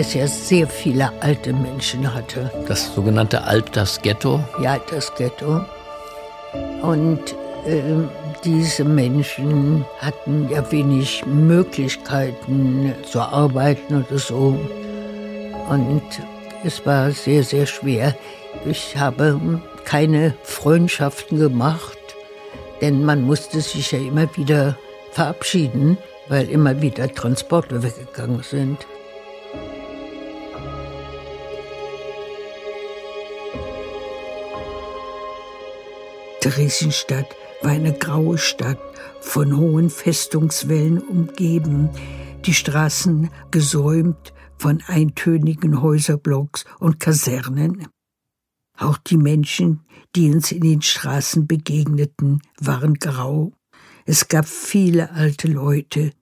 es 0.00 0.14
ja 0.14 0.26
sehr 0.26 0.66
viele 0.66 1.12
alte 1.20 1.52
Menschen 1.52 2.12
hatte. 2.12 2.50
Das 2.66 2.94
sogenannte 2.94 3.44
Altersghetto? 3.44 4.42
Ja, 4.62 4.72
Altersghetto. 4.72 5.60
Und 6.82 7.20
äh, 7.66 7.82
diese 8.42 8.84
Menschen 8.84 9.84
hatten 9.98 10.48
ja 10.50 10.70
wenig 10.72 11.24
Möglichkeiten 11.26 12.94
zu 13.04 13.20
arbeiten 13.20 14.04
oder 14.04 14.18
so. 14.18 14.58
Und 15.68 16.02
es 16.64 16.84
war 16.86 17.10
sehr, 17.10 17.44
sehr 17.44 17.66
schwer. 17.66 18.14
Ich 18.64 18.96
habe 18.96 19.60
keine 19.84 20.34
Freundschaften 20.42 21.38
gemacht, 21.38 21.98
denn 22.80 23.04
man 23.04 23.22
musste 23.22 23.60
sich 23.60 23.92
ja 23.92 23.98
immer 23.98 24.34
wieder 24.36 24.76
verabschieden, 25.12 25.98
weil 26.28 26.48
immer 26.48 26.80
wieder 26.80 27.12
Transporte 27.12 27.82
weggegangen 27.82 28.42
sind. 28.42 28.86
Theresienstadt 36.40 37.36
war 37.62 37.72
eine 37.72 37.92
graue 37.92 38.38
Stadt, 38.38 38.78
von 39.20 39.56
hohen 39.56 39.90
Festungswellen 39.90 40.98
umgeben, 40.98 41.90
die 42.46 42.54
Straßen 42.54 43.30
gesäumt 43.50 44.32
von 44.56 44.82
eintönigen 44.86 45.82
Häuserblocks 45.82 46.64
und 46.78 46.98
Kasernen. 47.00 47.86
Auch 48.78 48.96
die 48.96 49.18
Menschen, 49.18 49.80
die 50.16 50.30
uns 50.30 50.52
in 50.52 50.62
den 50.62 50.82
Straßen 50.82 51.46
begegneten, 51.46 52.40
waren 52.58 52.94
grau. 52.94 53.52
Es 54.06 54.28
gab 54.28 54.48
viele 54.48 55.12
alte 55.12 55.48
Leute. 55.48 56.12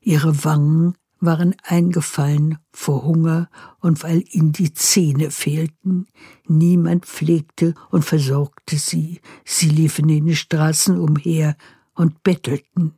Ihre 0.00 0.44
Wangen 0.44 0.94
waren 1.22 1.54
eingefallen 1.62 2.58
vor 2.72 3.04
Hunger 3.04 3.48
und 3.80 4.02
weil 4.02 4.24
ihnen 4.30 4.52
die 4.52 4.74
Zähne 4.74 5.30
fehlten. 5.30 6.06
Niemand 6.46 7.06
pflegte 7.06 7.74
und 7.90 8.04
versorgte 8.04 8.76
sie. 8.76 9.20
Sie 9.44 9.68
liefen 9.68 10.08
in 10.08 10.26
den 10.26 10.36
Straßen 10.36 10.98
umher 10.98 11.56
und 11.94 12.22
bettelten, 12.22 12.94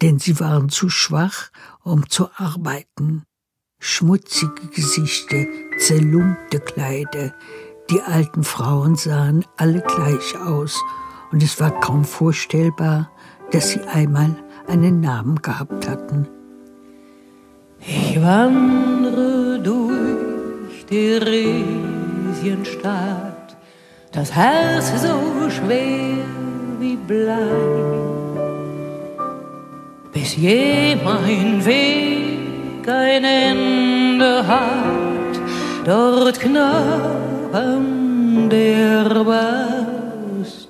denn 0.00 0.18
sie 0.18 0.38
waren 0.40 0.68
zu 0.68 0.88
schwach, 0.88 1.50
um 1.82 2.08
zu 2.08 2.28
arbeiten. 2.36 3.24
Schmutzige 3.80 4.68
Gesichter, 4.74 5.44
zerlumpte 5.78 6.60
Kleider, 6.60 7.34
die 7.90 8.00
alten 8.00 8.44
Frauen 8.44 8.96
sahen 8.96 9.44
alle 9.56 9.82
gleich 9.82 10.38
aus, 10.38 10.80
und 11.32 11.42
es 11.42 11.60
war 11.60 11.80
kaum 11.80 12.04
vorstellbar, 12.04 13.10
dass 13.50 13.70
sie 13.70 13.80
einmal 13.80 14.36
einen 14.68 15.00
Namen 15.00 15.42
gehabt 15.42 15.88
hatten. 15.88 16.28
Ich 17.86 18.18
wandre 18.22 19.60
durch 19.62 20.86
die 20.88 21.18
Theresienstadt, 21.18 23.56
das 24.10 24.34
Herz 24.34 24.90
so 25.02 25.50
schwer 25.50 26.16
wie 26.80 26.96
Blei, 26.96 27.50
bis 30.12 30.34
je 30.36 30.96
mein 31.04 31.62
Weg 31.66 32.88
ein 32.88 33.24
Ende 33.24 34.46
hat, 34.46 35.38
dort 35.84 36.40
knappen 36.40 38.48
der 38.48 39.24
Bastei. 39.24 40.64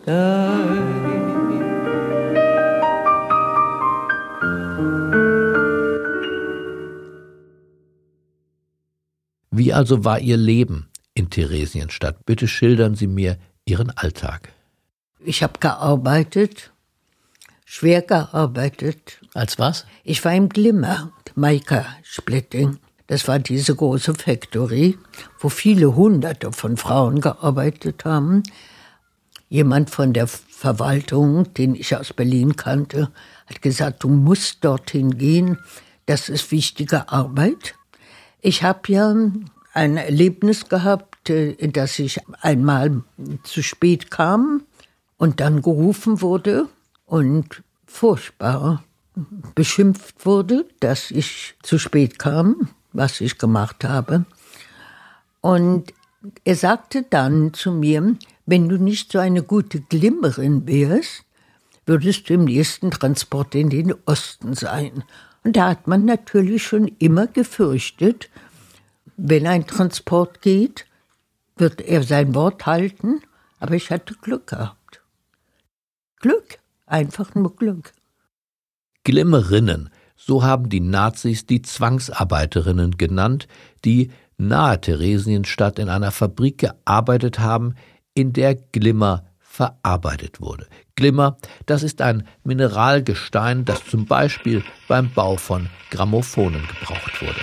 Wie 9.65 9.73
also 9.73 10.05
war 10.05 10.21
Ihr 10.21 10.37
Leben 10.37 10.91
in 11.15 11.31
Theresienstadt? 11.31 12.27
Bitte 12.27 12.49
schildern 12.49 12.97
Sie 12.97 13.07
mir 13.07 13.39
Ihren 13.65 13.89
Alltag. 13.97 14.53
Ich 15.21 15.43
habe 15.43 15.59
gearbeitet, 15.59 16.71
schwer 17.65 18.03
gearbeitet. 18.03 19.23
Als 19.33 19.59
was? 19.59 19.87
Ich 20.03 20.23
war 20.23 20.35
im 20.35 20.51
Glimmer, 20.51 21.13
Maika 21.35 21.87
Splitting. 22.03 22.77
Das 23.07 23.27
war 23.27 23.39
diese 23.39 23.75
große 23.75 24.13
Factory, 24.13 24.99
wo 25.39 25.49
viele 25.49 25.97
Hunderte 25.97 26.53
von 26.53 26.77
Frauen 26.77 27.23
gearbeitet 27.23 28.05
haben. 28.05 28.43
Jemand 29.49 29.89
von 29.89 30.13
der 30.13 30.27
Verwaltung, 30.27 31.55
den 31.55 31.75
ich 31.75 31.97
aus 31.97 32.13
Berlin 32.13 32.57
kannte, 32.57 33.11
hat 33.47 33.63
gesagt, 33.63 34.05
du 34.05 34.11
musst 34.11 34.63
dorthin 34.63 35.17
gehen. 35.17 35.57
Das 36.05 36.29
ist 36.29 36.53
wichtige 36.53 37.09
Arbeit. 37.09 37.77
Ich 38.43 38.63
habe 38.63 38.93
ja 38.93 39.15
ein 39.75 39.97
Erlebnis 39.97 40.69
gehabt, 40.69 41.29
äh, 41.29 41.55
dass 41.69 41.99
ich 41.99 42.21
einmal 42.41 43.03
zu 43.43 43.63
spät 43.63 44.11
kam 44.11 44.63
und 45.19 45.41
dann 45.41 45.63
gerufen 45.63 46.23
wurde 46.23 46.69
und 47.07 47.63
furchtbar 47.87 48.83
beschimpft 49.55 50.27
wurde, 50.27 50.67
dass 50.81 51.11
ich 51.11 51.55
zu 51.63 51.79
spät 51.79 52.19
kam, 52.19 52.71
was 52.93 53.21
ich 53.21 53.39
gemacht 53.39 53.85
habe. 53.85 54.25
Und 55.41 55.93
er 56.45 56.57
sagte 56.57 57.05
dann 57.09 57.53
zu 57.53 57.71
mir, 57.71 58.17
wenn 58.47 58.69
du 58.69 58.79
nicht 58.79 59.13
so 59.13 59.19
eine 59.19 59.43
gute 59.43 59.81
Glimmerin 59.81 60.67
wärst, 60.67 61.25
würdest 61.87 62.29
du 62.29 62.35
im 62.35 62.45
nächsten 62.45 62.91
Transport 62.91 63.55
in 63.55 63.71
den 63.71 63.95
Osten 64.07 64.55
sein. 64.55 65.05
Und 65.45 65.57
da 65.57 65.69
hat 65.71 65.87
man 65.87 66.07
natürlich 66.07 66.63
schon 66.65 66.89
immer 66.99 67.27
gefürchtet, 67.27 68.31
wenn 69.17 69.47
ein 69.47 69.67
Transport 69.67 70.43
geht, 70.43 70.87
wird 71.57 71.81
er 71.81 72.03
sein 72.03 72.35
Wort 72.35 72.67
halten, 72.67 73.23
aber 73.59 73.75
ich 73.75 73.91
hatte 73.91 74.15
Glück 74.15 74.49
gehabt. 74.49 75.03
Glück, 76.21 76.59
einfach 76.87 77.35
nur 77.35 77.55
Glück. 77.55 77.93
Glimmerinnen, 79.05 79.91
so 80.17 80.43
haben 80.43 80.69
die 80.69 80.81
Nazis 80.81 81.47
die 81.47 81.63
Zwangsarbeiterinnen 81.63 82.97
genannt, 82.97 83.47
die 83.85 84.11
nahe 84.39 84.81
Theresienstadt 84.81 85.79
in 85.79 85.89
einer 85.89 86.11
Fabrik 86.11 86.59
gearbeitet 86.59 87.39
haben, 87.39 87.75
in 88.15 88.33
der 88.33 88.55
Glimmer 88.55 89.25
verarbeitet 89.39 90.41
wurde. 90.41 90.67
Glimmer, 90.97 91.37
das 91.67 91.83
ist 91.83 92.01
ein 92.01 92.27
Mineralgestein, 92.43 93.65
das 93.65 93.85
zum 93.85 94.07
Beispiel 94.07 94.65
beim 94.89 95.13
Bau 95.13 95.37
von 95.37 95.69
Grammophonen 95.91 96.67
gebraucht 96.67 97.23
wurde. 97.23 97.41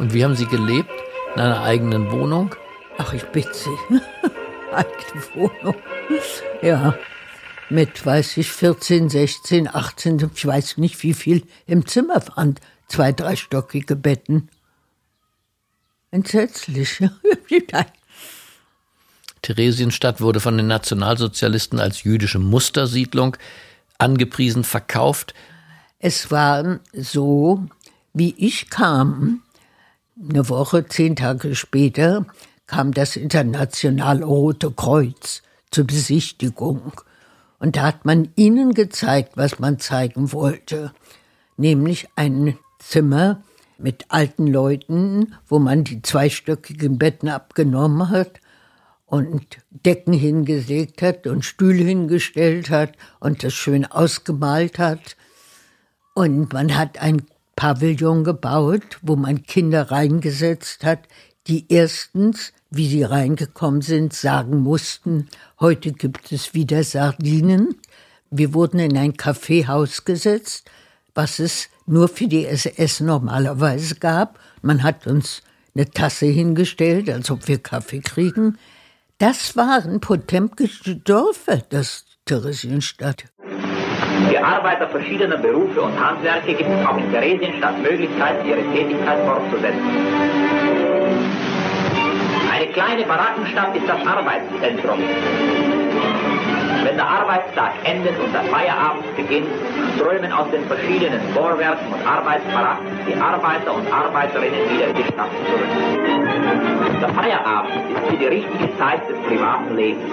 Und 0.00 0.14
wie 0.14 0.24
haben 0.24 0.34
Sie 0.34 0.46
gelebt? 0.46 0.90
In 1.34 1.42
einer 1.42 1.60
eigenen 1.60 2.10
Wohnung? 2.10 2.54
Ach, 2.96 3.12
ich 3.12 3.26
bitte 3.26 3.52
Sie. 3.52 3.68
eigene 4.72 5.22
Wohnung. 5.34 5.76
Ja, 6.62 6.94
mit, 7.68 8.04
weiß 8.04 8.38
ich, 8.38 8.50
14, 8.50 9.10
16, 9.10 9.68
18, 9.68 10.30
ich 10.34 10.46
weiß 10.46 10.78
nicht 10.78 11.02
wie 11.02 11.12
viel 11.12 11.46
im 11.66 11.86
Zimmer 11.86 12.22
fand. 12.22 12.62
Zwei, 12.88 13.12
dreistöckige 13.12 13.94
Betten. 13.94 14.48
Entsetzlich. 16.10 16.98
Theresienstadt 19.42 20.22
wurde 20.22 20.40
von 20.40 20.56
den 20.56 20.66
Nationalsozialisten 20.66 21.78
als 21.78 22.04
jüdische 22.04 22.38
Mustersiedlung 22.38 23.36
angepriesen, 23.98 24.64
verkauft. 24.64 25.34
Es 25.98 26.30
war 26.30 26.80
so, 26.94 27.66
wie 28.14 28.34
ich 28.38 28.70
kam, 28.70 29.42
eine 30.28 30.48
Woche, 30.48 30.86
zehn 30.86 31.16
Tage 31.16 31.54
später, 31.54 32.26
kam 32.66 32.92
das 32.92 33.16
Internationale 33.16 34.24
Rote 34.24 34.70
Kreuz 34.70 35.42
zur 35.70 35.86
Besichtigung. 35.86 36.92
Und 37.58 37.76
da 37.76 37.82
hat 37.82 38.04
man 38.04 38.28
ihnen 38.36 38.74
gezeigt, 38.74 39.32
was 39.36 39.58
man 39.58 39.78
zeigen 39.78 40.32
wollte, 40.32 40.92
nämlich 41.56 42.08
ein 42.16 42.56
Zimmer 42.78 43.42
mit 43.78 44.06
alten 44.08 44.46
Leuten, 44.46 45.34
wo 45.48 45.58
man 45.58 45.84
die 45.84 46.02
zweistöckigen 46.02 46.98
Betten 46.98 47.28
abgenommen 47.28 48.10
hat 48.10 48.40
und 49.06 49.58
Decken 49.70 50.12
hingesägt 50.12 51.02
hat 51.02 51.26
und 51.26 51.44
Stühle 51.44 51.84
hingestellt 51.84 52.70
hat 52.70 52.92
und 53.18 53.42
das 53.42 53.52
schön 53.52 53.84
ausgemalt 53.84 54.78
hat. 54.78 55.16
Und 56.14 56.52
man 56.52 56.76
hat 56.76 57.00
ein 57.00 57.22
Pavillon 57.56 58.24
gebaut, 58.24 58.98
wo 59.02 59.16
man 59.16 59.42
Kinder 59.42 59.90
reingesetzt 59.90 60.84
hat, 60.84 61.00
die 61.46 61.66
erstens, 61.68 62.52
wie 62.70 62.88
sie 62.88 63.02
reingekommen 63.02 63.82
sind, 63.82 64.12
sagen 64.12 64.60
mussten, 64.60 65.28
heute 65.58 65.92
gibt 65.92 66.32
es 66.32 66.54
wieder 66.54 66.84
Sardinen. 66.84 67.76
Wir 68.30 68.54
wurden 68.54 68.78
in 68.78 68.96
ein 68.96 69.16
Kaffeehaus 69.16 70.04
gesetzt, 70.04 70.70
was 71.14 71.38
es 71.38 71.68
nur 71.86 72.08
für 72.08 72.28
die 72.28 72.46
SS 72.46 73.00
normalerweise 73.00 73.96
gab. 73.96 74.38
Man 74.62 74.82
hat 74.82 75.06
uns 75.06 75.42
eine 75.74 75.90
Tasse 75.90 76.26
hingestellt, 76.26 77.10
als 77.10 77.30
ob 77.30 77.48
wir 77.48 77.58
Kaffee 77.58 78.00
kriegen. 78.00 78.58
Das 79.18 79.56
waren 79.56 80.00
potemkische 80.00 80.96
Dörfer, 80.96 81.58
das 81.68 82.04
Theresienstadt. 82.24 83.24
Für 84.28 84.44
Arbeiter 84.44 84.88
verschiedener 84.88 85.36
Berufe 85.36 85.80
und 85.82 85.98
Handwerke 85.98 86.54
gibt 86.54 86.70
es 86.70 86.86
auch 86.86 86.96
in 86.96 87.10
Theresienstadt 87.10 87.80
Möglichkeiten, 87.82 88.48
ihre 88.48 88.62
Tätigkeit 88.72 89.18
fortzusetzen. 89.24 89.90
Eine 92.52 92.66
kleine 92.72 93.04
Barackenstadt 93.04 93.74
ist 93.76 93.88
das 93.88 94.06
Arbeitszentrum. 94.06 94.98
Arbeitstag 97.30 97.74
endet 97.84 98.18
und 98.18 98.34
der 98.34 98.42
Feierabend 98.42 99.04
beginnt, 99.14 99.46
strömen 99.94 100.32
aus 100.32 100.50
den 100.50 100.64
verschiedenen 100.64 101.20
Vorwerken 101.32 101.86
und 101.92 102.04
Arbeitsbaracken 102.04 102.86
die 103.06 103.14
Arbeiter 103.14 103.72
und 103.72 103.86
Arbeiterinnen 103.86 104.68
wieder 104.68 104.88
in 104.88 104.96
die 104.96 105.04
Stadt 105.04 105.30
zurück. 105.46 107.00
Der 107.00 107.08
Feierabend 107.10 107.70
ist 107.94 108.08
für 108.08 108.16
die 108.16 108.26
richtige 108.26 108.76
Zeit 108.78 109.08
des 109.08 109.16
privaten 109.28 109.76
Lebens. 109.76 110.10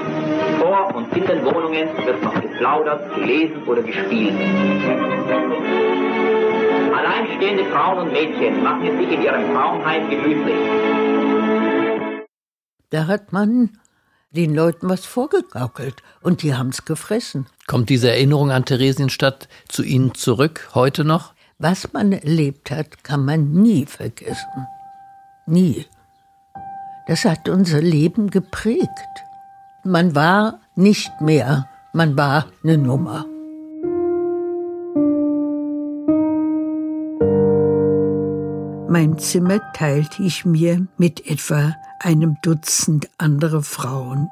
Vor 0.59 0.93
und 0.93 1.17
in 1.17 1.25
den 1.25 1.43
Wohnungen 1.43 1.87
wird 2.05 2.21
noch 2.23 2.39
geplaudert, 2.39 3.15
gelesen 3.15 3.63
oder 3.65 3.81
gespielt. 3.81 4.35
Alleinstehende 6.95 7.65
Frauen 7.65 7.97
und 7.97 8.11
Mädchen 8.13 8.61
machen 8.61 8.85
es 8.85 8.95
sich 8.95 9.11
in 9.11 9.23
ihrem 9.23 9.55
Traumheim 9.55 10.07
gemütlich. 10.07 10.55
Da 12.91 13.07
hat 13.07 13.33
man 13.33 13.71
den 14.37 14.55
Leuten 14.55 14.87
was 14.87 15.05
vorgegaukelt 15.05 16.01
und 16.21 16.43
die 16.43 16.55
haben 16.55 16.69
es 16.69 16.85
gefressen. 16.85 17.47
Kommt 17.65 17.89
diese 17.89 18.09
Erinnerung 18.09 18.51
an 18.51 18.63
Theresienstadt 18.65 19.49
zu 19.67 19.83
Ihnen 19.83 20.13
zurück, 20.13 20.69
heute 20.73 21.03
noch? 21.03 21.33
Was 21.59 21.91
man 21.91 22.11
erlebt 22.11 22.71
hat, 22.71 23.03
kann 23.03 23.25
man 23.25 23.51
nie 23.51 23.85
vergessen. 23.85 24.67
Nie. 25.47 25.85
Das 27.07 27.25
hat 27.25 27.49
unser 27.49 27.81
Leben 27.81 28.29
geprägt. 28.29 28.87
Man 29.83 30.15
war 30.15 30.59
nicht 30.75 31.19
mehr, 31.19 31.67
man 31.93 32.17
war 32.17 32.45
eine 32.63 32.77
Nummer. 32.77 33.25
Mein 38.99 39.19
Zimmer 39.19 39.61
teilte 39.73 40.23
ich 40.23 40.43
mir 40.43 40.87
mit 40.97 41.27
etwa 41.29 41.75
einem 41.99 42.37
Dutzend 42.41 43.07
andere 43.19 43.61
Frauen. 43.61 44.31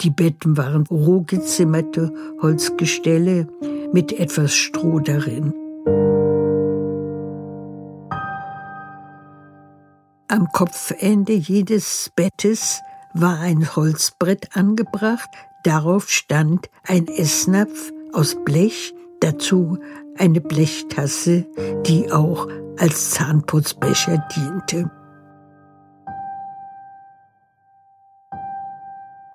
Die 0.00 0.08
Betten 0.08 0.56
waren 0.56 0.86
roh 0.86 1.20
gezimmerte 1.20 2.10
Holzgestelle 2.40 3.46
mit 3.92 4.10
etwas 4.10 4.54
Stroh 4.54 5.00
darin. 5.00 5.52
Am 10.28 10.48
Kopfende 10.50 11.34
jedes 11.34 12.10
Bettes 12.16 12.80
war 13.12 13.38
ein 13.38 13.76
Holzbrett 13.76 14.56
angebracht, 14.56 15.28
darauf 15.62 16.08
stand 16.08 16.70
ein 16.86 17.06
Essnapf 17.06 17.92
aus 18.14 18.34
Blech, 18.46 18.94
dazu 19.22 19.78
eine 20.18 20.40
Blechtasse, 20.40 21.46
die 21.86 22.10
auch 22.10 22.48
als 22.78 23.10
Zahnputzbecher 23.10 24.26
diente. 24.34 24.90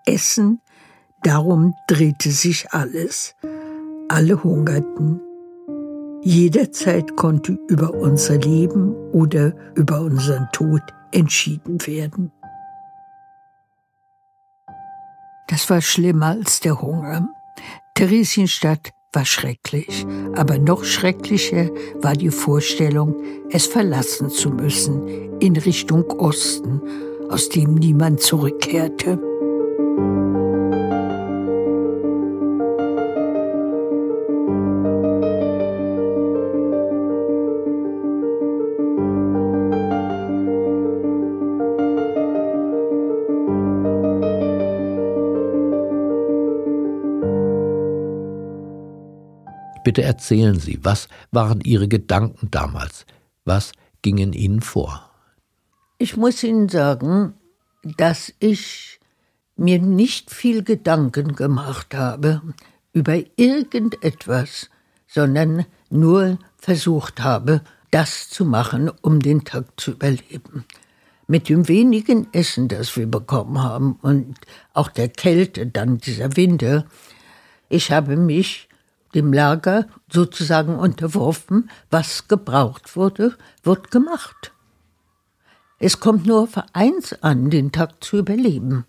Essen, 0.05 0.61
darum 1.23 1.73
drehte 1.87 2.31
sich 2.31 2.71
alles. 2.71 3.35
Alle 4.09 4.43
hungerten. 4.43 5.21
Jederzeit 6.21 7.15
konnte 7.17 7.57
über 7.67 7.93
unser 7.93 8.37
Leben 8.37 8.93
oder 9.11 9.53
über 9.75 10.01
unseren 10.01 10.47
Tod 10.53 10.81
entschieden 11.11 11.85
werden. 11.85 12.31
Das 15.47 15.69
war 15.69 15.81
schlimmer 15.81 16.27
als 16.27 16.59
der 16.59 16.81
Hunger. 16.81 17.29
Theresienstadt 17.95 18.91
war 19.13 19.25
schrecklich, 19.25 20.05
aber 20.35 20.57
noch 20.57 20.83
schrecklicher 20.83 21.69
war 22.01 22.13
die 22.13 22.29
Vorstellung, 22.29 23.15
es 23.49 23.65
verlassen 23.65 24.29
zu 24.29 24.49
müssen 24.49 25.39
in 25.39 25.55
Richtung 25.55 26.03
Osten, 26.19 26.81
aus 27.29 27.49
dem 27.49 27.75
niemand 27.75 28.21
zurückkehrte. 28.21 29.19
Bitte 49.87 50.03
erzählen 50.03 50.59
Sie, 50.59 50.79
was 50.83 51.07
waren 51.31 51.61
Ihre 51.61 51.87
Gedanken 51.87 52.51
damals? 52.51 53.05
Was 53.45 53.71
ging 54.01 54.17
in 54.17 54.33
Ihnen 54.33 54.59
vor? 54.59 55.09
Ich 55.97 56.17
muss 56.17 56.43
Ihnen 56.43 56.67
sagen, 56.67 57.35
dass 57.95 58.33
ich 58.39 58.99
mir 59.55 59.79
nicht 59.79 60.29
viel 60.29 60.61
Gedanken 60.61 61.37
gemacht 61.37 61.95
habe 61.95 62.41
über 62.91 63.17
irgendetwas, 63.37 64.69
sondern 65.07 65.65
nur 65.89 66.37
versucht 66.57 67.21
habe, 67.21 67.61
das 67.89 68.29
zu 68.29 68.43
machen, 68.43 68.91
um 69.01 69.21
den 69.21 69.45
Tag 69.45 69.67
zu 69.79 69.91
überleben. 69.91 70.65
Mit 71.27 71.47
dem 71.47 71.69
wenigen 71.69 72.27
Essen, 72.33 72.67
das 72.67 72.97
wir 72.97 73.07
bekommen 73.07 73.63
haben 73.63 73.97
und 74.01 74.35
auch 74.73 74.89
der 74.89 75.07
Kälte, 75.07 75.65
dann 75.65 75.99
dieser 75.99 76.35
Winter, 76.35 76.85
ich 77.69 77.93
habe 77.93 78.17
mich 78.17 78.66
dem 79.13 79.33
Lager 79.33 79.87
sozusagen 80.11 80.77
unterworfen, 80.77 81.69
was 81.89 82.27
gebraucht 82.27 82.95
wurde, 82.95 83.37
wird 83.63 83.91
gemacht. 83.91 84.51
Es 85.79 85.99
kommt 85.99 86.25
nur 86.25 86.43
auf 86.43 86.57
eins 86.73 87.13
an, 87.21 87.49
den 87.49 87.71
Tag 87.71 88.03
zu 88.03 88.17
überleben. 88.17 88.85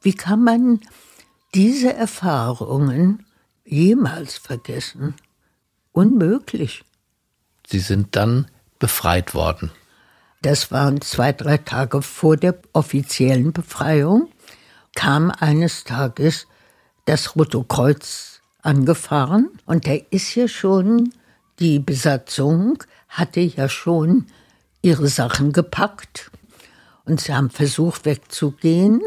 Wie 0.00 0.14
kann 0.14 0.42
man 0.42 0.80
diese 1.54 1.92
Erfahrungen 1.92 3.24
jemals 3.64 4.36
vergessen? 4.36 5.14
Unmöglich. 5.92 6.84
Sie 7.66 7.78
sind 7.78 8.16
dann 8.16 8.48
befreit 8.78 9.34
worden. 9.34 9.70
Das 10.42 10.72
waren 10.72 11.00
zwei, 11.00 11.32
drei 11.32 11.58
Tage 11.58 12.02
vor 12.02 12.36
der 12.36 12.58
offiziellen 12.72 13.52
Befreiung, 13.52 14.28
kam 14.96 15.30
eines 15.30 15.84
Tages 15.84 16.48
das 17.04 17.36
Rote 17.36 17.64
Kreuz 17.68 18.31
angefahren 18.62 19.50
und 19.66 19.86
da 19.86 19.92
ist 20.10 20.34
ja 20.34 20.48
schon, 20.48 21.12
die 21.58 21.78
Besatzung 21.78 22.82
hatte 23.08 23.40
ja 23.40 23.68
schon 23.68 24.26
ihre 24.80 25.08
Sachen 25.08 25.52
gepackt 25.52 26.30
und 27.04 27.20
sie 27.20 27.34
haben 27.34 27.50
versucht 27.50 28.04
wegzugehen 28.04 29.00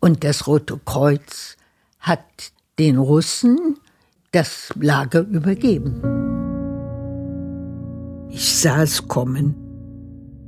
und 0.00 0.24
das 0.24 0.46
Rote 0.46 0.80
Kreuz 0.84 1.56
hat 2.00 2.24
den 2.78 2.96
Russen 2.98 3.78
das 4.32 4.72
Lager 4.80 5.20
übergeben. 5.20 6.02
Ich 8.30 8.56
sah 8.56 8.82
es 8.82 9.06
kommen. 9.06 9.54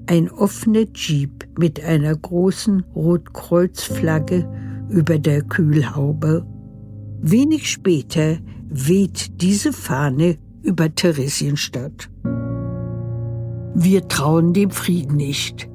Ein 0.09 0.29
offener 0.31 0.87
Jeep 0.93 1.47
mit 1.59 1.83
einer 1.83 2.15
großen 2.15 2.85
Rotkreuzflagge 2.95 4.49
über 4.89 5.19
der 5.19 5.43
Kühlhaube. 5.43 6.45
Wenig 7.21 7.71
später 7.71 8.39
weht 8.69 9.41
diese 9.41 9.73
Fahne 9.73 10.39
über 10.63 10.95
Theresienstadt. 10.95 12.11
Wir 13.75 14.09
trauen 14.09 14.53
dem 14.53 14.71
Frieden 14.71 15.17
nicht. 15.17 15.69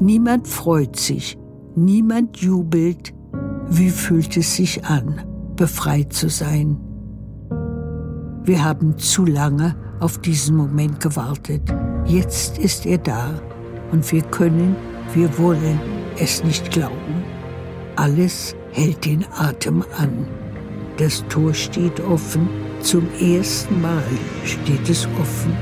Niemand 0.00 0.46
freut 0.48 0.96
sich, 0.96 1.38
niemand 1.74 2.38
jubelt. 2.38 3.14
Wie 3.68 3.90
fühlt 3.90 4.36
es 4.36 4.56
sich 4.56 4.84
an, 4.84 5.22
befreit 5.56 6.12
zu 6.12 6.28
sein? 6.28 6.78
Wir 8.44 8.64
haben 8.64 8.98
zu 8.98 9.24
lange 9.24 9.76
auf 10.00 10.18
diesen 10.18 10.56
Moment 10.56 11.00
gewartet. 11.00 11.62
Jetzt 12.06 12.58
ist 12.58 12.86
er 12.86 12.98
da 12.98 13.40
und 13.92 14.10
wir 14.10 14.22
können, 14.22 14.74
wir 15.14 15.38
wollen 15.38 15.78
es 16.18 16.42
nicht 16.42 16.70
glauben. 16.70 17.19
Alles 18.00 18.56
hält 18.72 19.04
den 19.04 19.26
Atem 19.36 19.84
an. 19.98 20.26
Das 20.96 21.22
Tor 21.28 21.52
steht 21.52 22.00
offen. 22.00 22.48
Zum 22.80 23.06
ersten 23.20 23.78
Mal 23.82 24.02
steht 24.42 24.88
es 24.88 25.06
offen. 25.20 25.54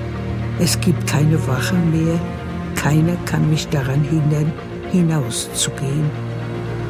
Es 0.60 0.78
gibt 0.78 1.04
keine 1.08 1.44
Wache 1.48 1.74
mehr. 1.74 2.16
Keiner 2.76 3.16
kann 3.24 3.50
mich 3.50 3.66
daran 3.70 4.04
hindern, 4.04 4.52
hinauszugehen. 4.92 6.08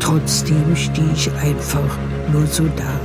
Trotzdem 0.00 0.76
stehe 0.76 1.12
ich 1.14 1.32
einfach 1.36 1.96
nur 2.30 2.46
so 2.46 2.64
da. 2.76 3.00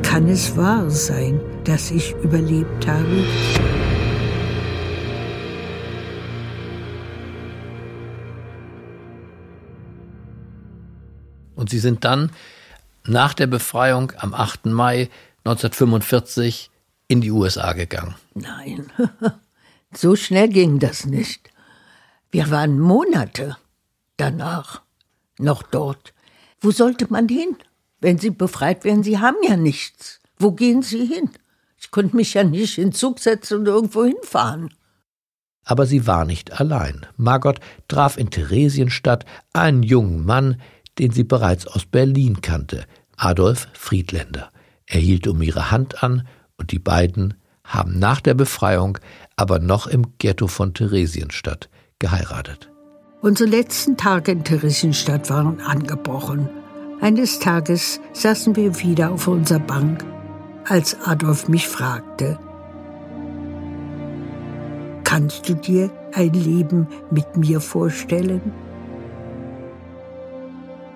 Kann 0.00 0.26
es 0.28 0.56
wahr 0.56 0.88
sein, 0.88 1.40
dass 1.64 1.90
ich 1.90 2.14
überlebt 2.22 2.86
habe? 2.86 3.77
Und 11.68 11.72
Sie 11.72 11.80
sind 11.80 12.06
dann 12.06 12.30
nach 13.04 13.34
der 13.34 13.46
Befreiung 13.46 14.14
am 14.16 14.32
8. 14.32 14.64
Mai 14.64 15.10
1945 15.44 16.70
in 17.08 17.20
die 17.20 17.30
USA 17.30 17.74
gegangen. 17.74 18.14
Nein, 18.32 18.90
so 19.92 20.16
schnell 20.16 20.48
ging 20.48 20.78
das 20.78 21.04
nicht. 21.04 21.50
Wir 22.30 22.50
waren 22.50 22.80
Monate 22.80 23.58
danach 24.16 24.80
noch 25.38 25.62
dort. 25.62 26.14
Wo 26.58 26.70
sollte 26.70 27.06
man 27.12 27.28
hin? 27.28 27.54
Wenn 28.00 28.18
Sie 28.18 28.30
befreit 28.30 28.84
werden, 28.84 29.02
Sie 29.02 29.18
haben 29.18 29.36
ja 29.46 29.58
nichts. 29.58 30.20
Wo 30.38 30.52
gehen 30.52 30.80
Sie 30.80 31.04
hin? 31.04 31.28
Ich 31.78 31.90
konnte 31.90 32.16
mich 32.16 32.32
ja 32.32 32.44
nicht 32.44 32.78
in 32.78 32.92
Zug 32.92 33.18
setzen 33.18 33.58
und 33.58 33.66
irgendwo 33.66 34.06
hinfahren. 34.06 34.72
Aber 35.68 35.84
sie 35.84 36.06
war 36.06 36.24
nicht 36.24 36.58
allein. 36.58 37.04
Margot 37.18 37.60
traf 37.88 38.16
in 38.16 38.30
Theresienstadt 38.30 39.26
einen 39.52 39.82
jungen 39.82 40.24
Mann, 40.24 40.62
den 40.98 41.10
sie 41.10 41.24
bereits 41.24 41.66
aus 41.66 41.86
Berlin 41.86 42.40
kannte, 42.42 42.84
Adolf 43.16 43.68
Friedländer. 43.72 44.50
Er 44.86 45.00
hielt 45.00 45.26
um 45.26 45.42
ihre 45.42 45.70
Hand 45.70 46.02
an 46.02 46.26
und 46.56 46.72
die 46.72 46.78
beiden 46.78 47.34
haben 47.64 47.98
nach 47.98 48.20
der 48.20 48.34
Befreiung, 48.34 48.98
aber 49.36 49.58
noch 49.58 49.86
im 49.86 50.06
Ghetto 50.18 50.46
von 50.46 50.74
Theresienstadt, 50.74 51.68
geheiratet. 51.98 52.70
Unsere 53.20 53.50
letzten 53.50 53.96
Tage 53.96 54.32
in 54.32 54.44
Theresienstadt 54.44 55.28
waren 55.28 55.60
angebrochen. 55.60 56.48
Eines 57.00 57.38
Tages 57.38 58.00
saßen 58.12 58.56
wir 58.56 58.80
wieder 58.80 59.10
auf 59.12 59.28
unserer 59.28 59.58
Bank, 59.58 60.04
als 60.64 60.96
Adolf 61.04 61.48
mich 61.48 61.68
fragte, 61.68 62.38
Kannst 65.04 65.48
du 65.48 65.54
dir 65.54 65.90
ein 66.12 66.32
Leben 66.34 66.86
mit 67.10 67.36
mir 67.36 67.60
vorstellen? 67.60 68.52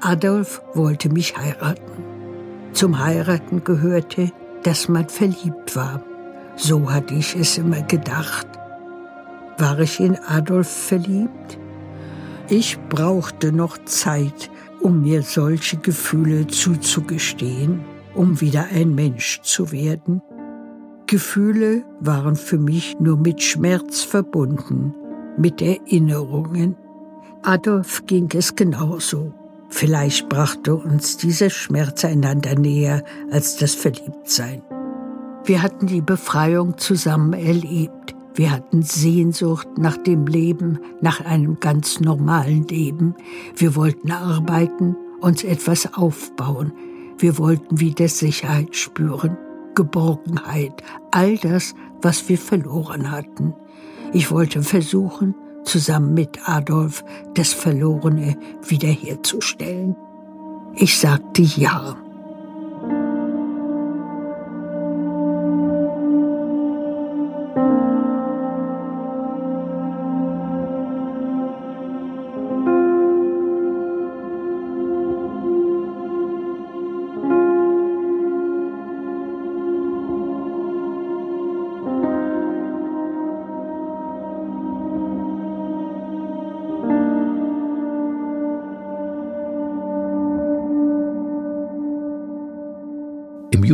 Adolf 0.04 0.60
wollte 0.74 1.08
mich 1.10 1.36
heiraten. 1.36 2.02
Zum 2.72 2.98
Heiraten 2.98 3.62
gehörte, 3.62 4.32
dass 4.64 4.88
man 4.88 5.08
verliebt 5.08 5.76
war. 5.76 6.02
So 6.56 6.90
hatte 6.90 7.14
ich 7.14 7.36
es 7.36 7.56
immer 7.56 7.82
gedacht. 7.82 8.48
War 9.58 9.78
ich 9.78 10.00
in 10.00 10.18
Adolf 10.18 10.68
verliebt? 10.68 11.56
Ich 12.48 12.80
brauchte 12.88 13.52
noch 13.52 13.78
Zeit, 13.84 14.50
um 14.80 15.02
mir 15.02 15.22
solche 15.22 15.76
Gefühle 15.76 16.48
zuzugestehen, 16.48 17.84
um 18.16 18.40
wieder 18.40 18.66
ein 18.74 18.96
Mensch 18.96 19.40
zu 19.42 19.70
werden. 19.70 20.20
Gefühle 21.06 21.84
waren 22.00 22.34
für 22.34 22.58
mich 22.58 22.98
nur 22.98 23.18
mit 23.18 23.40
Schmerz 23.40 24.02
verbunden, 24.02 24.96
mit 25.38 25.62
Erinnerungen. 25.62 26.74
Adolf 27.42 28.04
ging 28.06 28.28
es 28.34 28.56
genauso. 28.56 29.32
Vielleicht 29.74 30.28
brachte 30.28 30.76
uns 30.76 31.16
dieser 31.16 31.48
Schmerz 31.48 32.04
einander 32.04 32.54
näher 32.54 33.02
als 33.30 33.56
das 33.56 33.74
Verliebtsein. 33.74 34.62
Wir 35.44 35.62
hatten 35.62 35.86
die 35.86 36.02
Befreiung 36.02 36.76
zusammen 36.76 37.32
erlebt. 37.32 38.14
Wir 38.34 38.52
hatten 38.52 38.82
Sehnsucht 38.82 39.66
nach 39.78 39.96
dem 39.96 40.26
Leben, 40.26 40.78
nach 41.00 41.24
einem 41.24 41.58
ganz 41.58 42.00
normalen 42.00 42.64
Leben. 42.68 43.14
Wir 43.56 43.74
wollten 43.74 44.12
arbeiten, 44.12 44.94
uns 45.20 45.42
etwas 45.42 45.94
aufbauen. 45.94 46.72
Wir 47.18 47.38
wollten 47.38 47.80
wieder 47.80 48.08
Sicherheit 48.08 48.76
spüren, 48.76 49.38
Geborgenheit, 49.74 50.82
all 51.12 51.38
das, 51.38 51.74
was 52.02 52.28
wir 52.28 52.38
verloren 52.38 53.10
hatten. 53.10 53.54
Ich 54.12 54.30
wollte 54.30 54.62
versuchen, 54.62 55.34
zusammen 55.64 56.14
mit 56.14 56.48
Adolf 56.48 57.04
das 57.34 57.52
Verlorene 57.52 58.36
wiederherzustellen. 58.66 59.96
Ich 60.74 60.98
sagte 60.98 61.42
ja. 61.42 61.96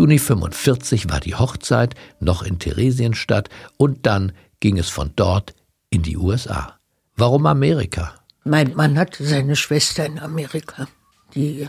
Juni 0.09 0.19
45 0.21 1.11
war 1.11 1.21
die 1.21 1.35
Hochzeit 1.35 1.95
noch 2.19 2.43
in 2.43 2.59
Theresienstadt 2.59 3.51
und 3.77 4.07
dann 4.07 4.33
ging 4.59 4.79
es 4.79 4.89
von 4.89 5.13
dort 5.17 5.55
in 5.91 6.03
die 6.03 6.17
USA. 6.17 6.79
Warum 7.15 7.45
Amerika? 7.45 8.15
Mein 8.43 8.75
Mann 8.75 8.99
hatte 8.99 9.23
seine 9.27 9.55
Schwester 9.55 10.07
in 10.07 10.19
Amerika, 10.19 10.89
die 11.35 11.69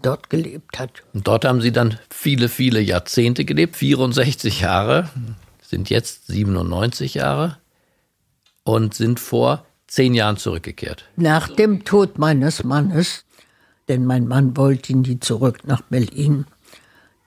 dort 0.00 0.30
gelebt 0.30 0.78
hat. 0.78 1.02
Und 1.12 1.28
dort 1.28 1.44
haben 1.44 1.60
Sie 1.60 1.70
dann 1.70 1.98
viele, 2.08 2.48
viele 2.48 2.80
Jahrzehnte 2.80 3.44
gelebt, 3.44 3.76
64 3.76 4.62
Jahre, 4.62 5.10
sind 5.60 5.90
jetzt 5.90 6.28
97 6.28 7.12
Jahre 7.12 7.58
und 8.64 8.94
sind 8.94 9.20
vor 9.20 9.66
zehn 9.86 10.14
Jahren 10.14 10.38
zurückgekehrt. 10.38 11.04
Nach 11.16 11.46
dem 11.46 11.84
Tod 11.84 12.16
meines 12.16 12.64
Mannes, 12.64 13.26
denn 13.88 14.06
mein 14.06 14.26
Mann 14.26 14.56
wollte 14.56 14.96
nie 14.96 15.20
zurück 15.20 15.58
nach 15.66 15.82
Berlin, 15.82 16.46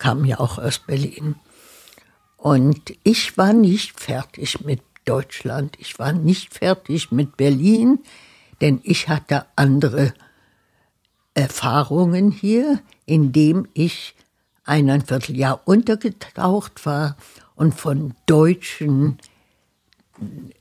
kam 0.03 0.25
ja 0.25 0.41
auch 0.41 0.57
aus 0.57 0.79
Berlin. 0.79 1.35
Und 2.35 2.93
ich 3.03 3.37
war 3.37 3.53
nicht 3.53 4.01
fertig 4.01 4.59
mit 4.65 4.81
Deutschland, 5.05 5.77
ich 5.79 5.97
war 5.97 6.11
nicht 6.11 6.53
fertig 6.53 7.13
mit 7.13 7.37
Berlin, 7.37 7.99
denn 8.59 8.81
ich 8.83 9.07
hatte 9.07 9.45
andere 9.55 10.13
Erfahrungen 11.35 12.31
hier, 12.31 12.81
indem 13.05 13.65
ich 13.73 14.13
eineinviertel 14.65 15.37
Jahr 15.37 15.61
untergetaucht 15.63 16.85
war 16.85 17.15
und 17.55 17.73
von 17.73 18.13
Deutschen 18.25 19.19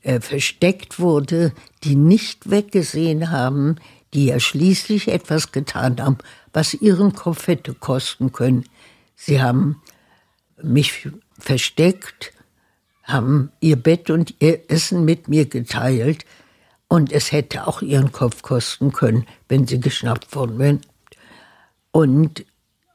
äh, 0.02 0.20
versteckt 0.20 1.00
wurde, 1.00 1.52
die 1.82 1.96
nicht 1.96 2.48
weggesehen 2.48 3.32
haben, 3.32 3.74
die 4.14 4.26
ja 4.26 4.38
schließlich 4.38 5.08
etwas 5.08 5.50
getan 5.50 6.00
haben, 6.00 6.18
was 6.52 6.74
ihren 6.74 7.12
Kopf 7.12 7.48
hätte 7.48 7.74
kosten 7.74 8.30
können. 8.30 8.66
Sie 9.14 9.40
haben 9.42 9.80
mich 10.62 11.08
versteckt, 11.38 12.32
haben 13.02 13.50
ihr 13.60 13.76
Bett 13.76 14.10
und 14.10 14.34
ihr 14.40 14.70
Essen 14.70 15.04
mit 15.04 15.28
mir 15.28 15.46
geteilt 15.46 16.24
und 16.88 17.12
es 17.12 17.32
hätte 17.32 17.66
auch 17.66 17.82
ihren 17.82 18.12
Kopf 18.12 18.42
kosten 18.42 18.92
können, 18.92 19.26
wenn 19.48 19.66
sie 19.66 19.80
geschnappt 19.80 20.34
worden 20.34 20.58
wären. 20.58 20.80
Und 21.90 22.44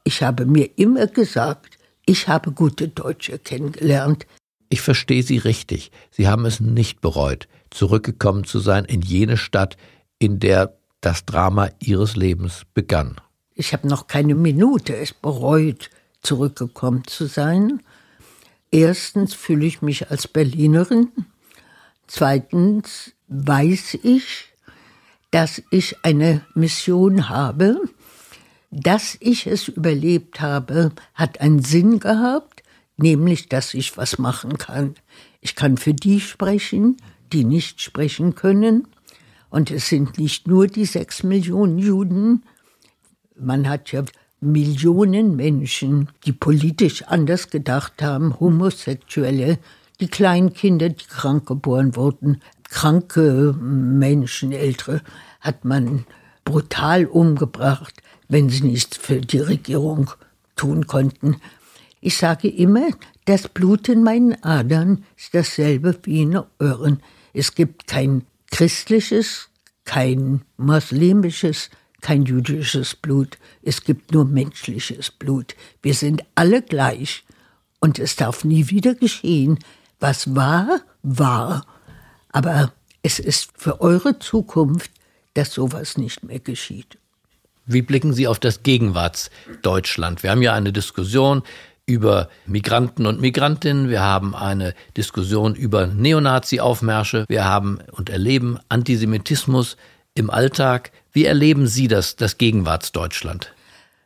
ich 0.04 0.22
habe 0.22 0.46
mir 0.46 0.70
immer 0.78 1.06
gesagt, 1.06 1.78
ich 2.06 2.28
habe 2.28 2.52
gute 2.52 2.88
Deutsche 2.88 3.38
kennengelernt. 3.38 4.26
Ich 4.70 4.80
verstehe 4.80 5.22
Sie 5.22 5.38
richtig. 5.38 5.90
Sie 6.10 6.28
haben 6.28 6.46
es 6.46 6.60
nicht 6.60 7.00
bereut, 7.00 7.48
zurückgekommen 7.70 8.44
zu 8.44 8.60
sein 8.60 8.84
in 8.84 9.02
jene 9.02 9.36
Stadt, 9.36 9.76
in 10.18 10.38
der 10.38 10.78
das 11.00 11.26
Drama 11.26 11.70
Ihres 11.80 12.16
Lebens 12.16 12.62
begann. 12.74 13.20
Ich 13.54 13.72
habe 13.72 13.88
noch 13.88 14.06
keine 14.06 14.34
Minute 14.34 14.96
es 14.96 15.12
bereut, 15.12 15.90
zurückgekommen 16.22 17.04
zu 17.06 17.26
sein. 17.26 17.82
Erstens 18.70 19.34
fühle 19.34 19.66
ich 19.66 19.82
mich 19.82 20.10
als 20.10 20.28
Berlinerin. 20.28 21.10
Zweitens 22.06 23.12
weiß 23.28 23.98
ich, 24.02 24.52
dass 25.30 25.62
ich 25.70 26.04
eine 26.04 26.44
Mission 26.54 27.28
habe, 27.28 27.80
dass 28.70 29.16
ich 29.20 29.46
es 29.46 29.68
überlebt 29.68 30.40
habe, 30.40 30.92
hat 31.14 31.40
einen 31.40 31.62
Sinn 31.62 32.00
gehabt, 32.00 32.62
nämlich, 32.96 33.48
dass 33.48 33.74
ich 33.74 33.96
was 33.96 34.18
machen 34.18 34.58
kann. 34.58 34.94
Ich 35.40 35.54
kann 35.54 35.76
für 35.76 35.94
die 35.94 36.20
sprechen, 36.20 36.96
die 37.32 37.44
nicht 37.44 37.80
sprechen 37.80 38.34
können. 38.34 38.88
Und 39.50 39.70
es 39.70 39.88
sind 39.88 40.18
nicht 40.18 40.46
nur 40.46 40.66
die 40.66 40.84
sechs 40.84 41.22
Millionen 41.22 41.78
Juden. 41.78 42.44
Man 43.38 43.68
hat 43.68 43.92
ja 43.92 44.04
Millionen 44.40 45.36
Menschen, 45.36 46.08
die 46.24 46.32
politisch 46.32 47.02
anders 47.04 47.50
gedacht 47.50 48.02
haben, 48.02 48.38
Homosexuelle, 48.38 49.58
die 50.00 50.08
Kleinkinder, 50.08 50.90
die 50.90 51.06
krank 51.06 51.46
geboren 51.46 51.96
wurden, 51.96 52.40
kranke 52.64 53.54
Menschen, 53.60 54.52
ältere, 54.52 55.02
hat 55.40 55.64
man 55.64 56.04
brutal 56.44 57.06
umgebracht 57.06 58.02
wenn 58.28 58.48
sie 58.50 58.64
nichts 58.64 58.96
für 58.96 59.20
die 59.20 59.40
Regierung 59.40 60.10
tun 60.56 60.86
konnten. 60.86 61.40
Ich 62.00 62.16
sage 62.16 62.48
immer, 62.48 62.88
das 63.24 63.48
Blut 63.48 63.88
in 63.88 64.02
meinen 64.02 64.42
Adern 64.44 65.04
ist 65.16 65.34
dasselbe 65.34 65.98
wie 66.04 66.22
in 66.22 66.40
euren. 66.58 67.02
Es 67.32 67.54
gibt 67.54 67.86
kein 67.86 68.24
christliches, 68.50 69.48
kein 69.84 70.42
muslimisches, 70.56 71.70
kein 72.00 72.24
jüdisches 72.24 72.94
Blut. 72.94 73.38
Es 73.62 73.84
gibt 73.84 74.12
nur 74.12 74.24
menschliches 74.24 75.10
Blut. 75.10 75.54
Wir 75.82 75.94
sind 75.94 76.22
alle 76.34 76.62
gleich. 76.62 77.24
Und 77.80 77.98
es 77.98 78.16
darf 78.16 78.44
nie 78.44 78.70
wieder 78.70 78.94
geschehen. 78.94 79.58
Was 80.00 80.34
war, 80.34 80.80
war. 81.02 81.66
Aber 82.30 82.72
es 83.02 83.18
ist 83.18 83.50
für 83.56 83.80
eure 83.80 84.18
Zukunft, 84.18 84.90
dass 85.34 85.52
sowas 85.52 85.96
nicht 85.96 86.24
mehr 86.24 86.40
geschieht. 86.40 86.98
Wie 87.66 87.82
blicken 87.82 88.12
Sie 88.12 88.26
auf 88.26 88.38
das 88.38 88.62
Gegenwartsdeutschland? 88.62 90.22
Wir 90.22 90.30
haben 90.30 90.42
ja 90.42 90.54
eine 90.54 90.72
Diskussion 90.72 91.42
über 91.88 92.28
Migranten 92.46 93.06
und 93.06 93.20
Migrantinnen, 93.20 93.88
wir 93.88 94.02
haben 94.02 94.34
eine 94.34 94.74
Diskussion 94.96 95.54
über 95.54 95.86
Neonazi-Aufmärsche, 95.86 97.24
wir 97.28 97.44
haben 97.44 97.78
und 97.92 98.10
erleben 98.10 98.58
Antisemitismus 98.68 99.76
im 100.14 100.28
Alltag. 100.28 100.92
Wie 101.18 101.24
erleben 101.24 101.66
Sie 101.66 101.88
das, 101.88 102.14
das 102.14 102.38
Gegenwartsdeutschland? 102.38 103.52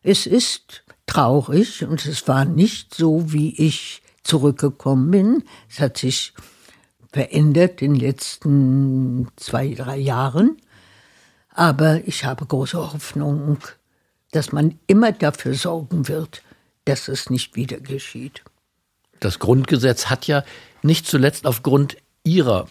Es 0.03 0.25
ist 0.25 0.83
traurig 1.05 1.85
und 1.85 2.07
es 2.07 2.27
war 2.27 2.47
nicht 2.47 2.95
so, 2.95 3.31
wie 3.35 3.55
ich 3.55 4.01
zurückgekommen 4.23 5.11
bin. 5.11 5.45
Es 5.69 5.79
hat 5.79 5.99
sich 5.99 6.33
verändert 7.13 7.83
in 7.83 7.93
den 7.93 8.01
letzten 8.01 9.29
zwei, 9.37 9.75
drei 9.75 9.99
Jahren. 9.99 10.57
Aber 11.51 12.01
ich 12.09 12.25
habe 12.25 12.47
große 12.47 12.79
Hoffnung, 12.79 13.59
dass 14.31 14.53
man 14.53 14.79
immer 14.87 15.13
dafür 15.13 15.53
sorgen 15.53 16.09
wird, 16.09 16.43
dass 16.87 17.09
es 17.09 17.29
nicht 17.29 17.57
wieder 17.57 17.79
geschieht. 17.79 18.43
Das 19.21 19.39
Grundgesetz 19.39 20.07
hat 20.07 20.27
ja 20.27 20.45
nicht 20.81 21.07
zuletzt 21.07 21.45
aufgrund 21.45 21.99
Ihrer 22.25 22.69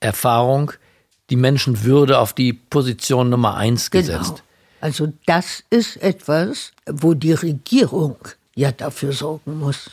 Erfahrung 0.00 0.72
die 1.30 1.36
Menschenwürde 1.36 2.18
auf 2.18 2.32
die 2.32 2.52
Position 2.52 3.30
Nummer 3.30 3.56
eins 3.56 3.90
genau. 3.90 4.02
gesetzt. 4.02 4.36
Genau. 4.36 4.44
Also 4.80 5.12
das 5.26 5.62
ist 5.70 5.96
etwas, 5.96 6.72
wo 6.86 7.14
die 7.14 7.32
Regierung 7.32 8.16
ja 8.54 8.72
dafür 8.72 9.12
sorgen 9.12 9.58
muss, 9.58 9.90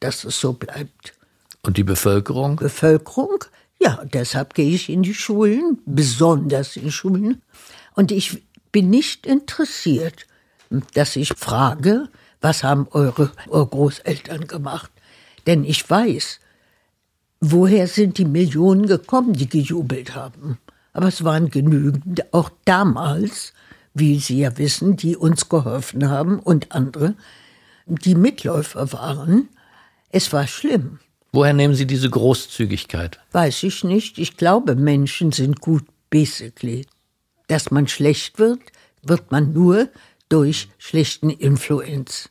dass 0.00 0.24
es 0.24 0.40
so 0.40 0.52
bleibt. 0.52 1.14
Und 1.62 1.76
die 1.76 1.84
Bevölkerung? 1.84 2.56
Bevölkerung 2.56 3.44
ja, 3.84 4.02
deshalb 4.04 4.54
gehe 4.54 4.74
ich 4.74 4.88
in 4.88 5.02
die 5.02 5.12
Schulen, 5.12 5.78
besonders 5.84 6.76
in 6.76 6.90
Schulen. 6.90 7.42
Und 7.94 8.12
ich 8.12 8.42
bin 8.72 8.88
nicht 8.88 9.26
interessiert, 9.26 10.26
dass 10.94 11.16
ich 11.16 11.34
frage, 11.36 12.08
was 12.40 12.64
haben 12.64 12.88
eure, 12.92 13.30
eure 13.48 13.66
Großeltern 13.66 14.46
gemacht? 14.46 14.90
Denn 15.46 15.64
ich 15.64 15.88
weiß, 15.88 16.40
woher 17.40 17.86
sind 17.86 18.16
die 18.16 18.24
Millionen 18.24 18.86
gekommen, 18.86 19.34
die 19.34 19.48
gejubelt 19.48 20.14
haben. 20.14 20.58
Aber 20.94 21.08
es 21.08 21.24
waren 21.24 21.50
genügend, 21.50 22.32
auch 22.32 22.50
damals, 22.64 23.52
wie 23.92 24.18
Sie 24.18 24.38
ja 24.38 24.56
wissen, 24.56 24.96
die 24.96 25.16
uns 25.16 25.48
geholfen 25.48 26.08
haben 26.08 26.38
und 26.38 26.72
andere, 26.72 27.14
die 27.86 28.14
Mitläufer 28.14 28.92
waren. 28.92 29.48
Es 30.10 30.32
war 30.32 30.46
schlimm. 30.46 31.00
Woher 31.32 31.52
nehmen 31.52 31.74
Sie 31.74 31.86
diese 31.86 32.08
Großzügigkeit? 32.08 33.18
Weiß 33.32 33.64
ich 33.64 33.82
nicht. 33.82 34.18
Ich 34.18 34.36
glaube, 34.36 34.76
Menschen 34.76 35.32
sind 35.32 35.60
gut, 35.60 35.84
basically. 36.08 36.86
Dass 37.48 37.72
man 37.72 37.88
schlecht 37.88 38.38
wird, 38.38 38.60
wird 39.02 39.32
man 39.32 39.52
nur 39.52 39.88
durch 40.28 40.68
schlechten 40.78 41.30
Influenz. 41.30 42.30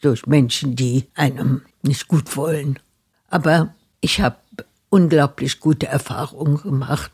Durch 0.00 0.26
Menschen, 0.26 0.76
die 0.76 1.08
einem 1.14 1.62
nicht 1.82 2.08
gut 2.08 2.36
wollen. 2.36 2.78
Aber 3.28 3.74
ich 4.00 4.20
habe 4.22 4.38
unglaublich 4.88 5.60
gute 5.60 5.86
Erfahrungen 5.86 6.56
gemacht. 6.56 7.12